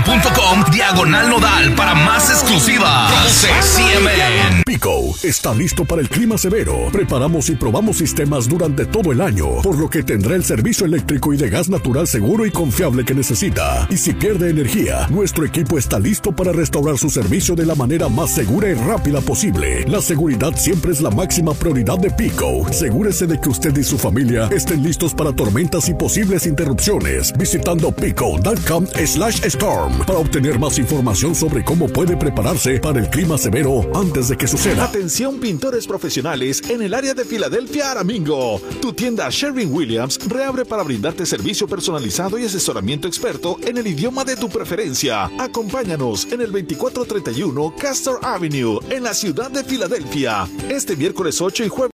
amazon.com 0.03 0.71
diagonal 0.71 1.29
nodal 1.29 1.75
para 1.75 1.93
más 1.93 2.29
exclusiva. 2.29 3.07
Produce 3.07 3.47
CMN. 3.47 4.63
Pico 4.65 5.15
está 5.23 5.53
listo 5.53 5.85
para 5.85 6.01
el 6.01 6.09
clima 6.09 6.37
severo. 6.37 6.89
Preparamos 6.91 7.49
y 7.49 7.55
probamos 7.55 7.97
sistemas 7.97 8.47
durante 8.47 8.85
todo 8.85 9.11
el 9.11 9.21
año, 9.21 9.61
por 9.61 9.77
lo 9.77 9.89
que 9.89 10.03
tendrá 10.03 10.35
el 10.35 10.43
servicio 10.43 10.85
eléctrico 10.85 11.33
y 11.33 11.37
de 11.37 11.49
gas 11.49 11.69
natural 11.69 12.07
seguro 12.07 12.45
y 12.45 12.51
confiable 12.51 13.05
que 13.05 13.13
necesita. 13.13 13.87
Y 13.89 13.97
si 13.97 14.13
pierde 14.13 14.49
energía, 14.49 15.07
nuestro 15.09 15.45
equipo 15.45 15.77
está 15.77 15.99
listo 15.99 16.31
para 16.31 16.51
restaurar 16.51 16.97
su 16.97 17.09
servicio 17.09 17.55
de 17.55 17.65
la 17.65 17.75
manera 17.75 18.09
más 18.09 18.31
segura 18.31 18.69
y 18.69 18.73
rápida 18.73 19.21
posible. 19.21 19.85
La 19.87 20.01
seguridad 20.01 20.53
siempre 20.55 20.91
es 20.91 21.01
la 21.01 21.11
máxima 21.11 21.53
prioridad 21.53 21.97
de 21.97 22.11
Pico. 22.11 22.65
Asegúrese 22.67 23.27
de 23.27 23.39
que 23.39 23.49
usted 23.49 23.75
y 23.77 23.83
su 23.83 23.97
familia 23.97 24.49
estén 24.51 24.83
listos 24.83 25.13
para 25.13 25.33
tormentas 25.33 25.87
y 25.89 25.93
posibles 25.93 26.45
interrupciones 26.45 27.33
visitando 27.37 27.91
pico.com 27.91 28.85
slash 29.05 29.43
storm 29.45 29.92
para 30.05 30.19
obtener 30.19 30.59
más 30.59 30.77
información 30.77 31.35
sobre 31.35 31.63
cómo 31.63 31.87
puede 31.87 32.17
prepararse 32.17 32.79
para 32.79 32.99
el 32.99 33.09
clima 33.09 33.37
severo 33.37 33.81
antes 33.95 34.27
de 34.27 34.37
que 34.37 34.47
suceda. 34.47 34.83
Atención 34.83 35.39
pintores 35.39 35.87
profesionales 35.87 36.61
en 36.69 36.81
el 36.81 36.93
área 36.93 37.13
de 37.13 37.25
Filadelfia, 37.25 37.91
Aramingo. 37.91 38.61
Tu 38.81 38.93
tienda 38.93 39.29
Sherwin 39.29 39.73
Williams 39.73 40.19
reabre 40.27 40.65
para 40.65 40.83
brindarte 40.83 41.25
servicio 41.25 41.67
personalizado 41.67 42.37
y 42.37 42.45
asesoramiento 42.45 43.07
experto 43.07 43.57
en 43.65 43.77
el 43.77 43.87
idioma 43.87 44.23
de 44.23 44.35
tu 44.35 44.49
preferencia. 44.49 45.31
Acompáñanos 45.39 46.25
en 46.25 46.41
el 46.41 46.51
2431 46.51 47.75
Castor 47.77 48.19
Avenue 48.23 48.79
en 48.89 49.03
la 49.03 49.13
ciudad 49.13 49.51
de 49.51 49.63
Filadelfia. 49.63 50.47
Este 50.69 50.95
miércoles 50.95 51.39
8 51.41 51.65
y 51.65 51.69
jueves 51.69 51.92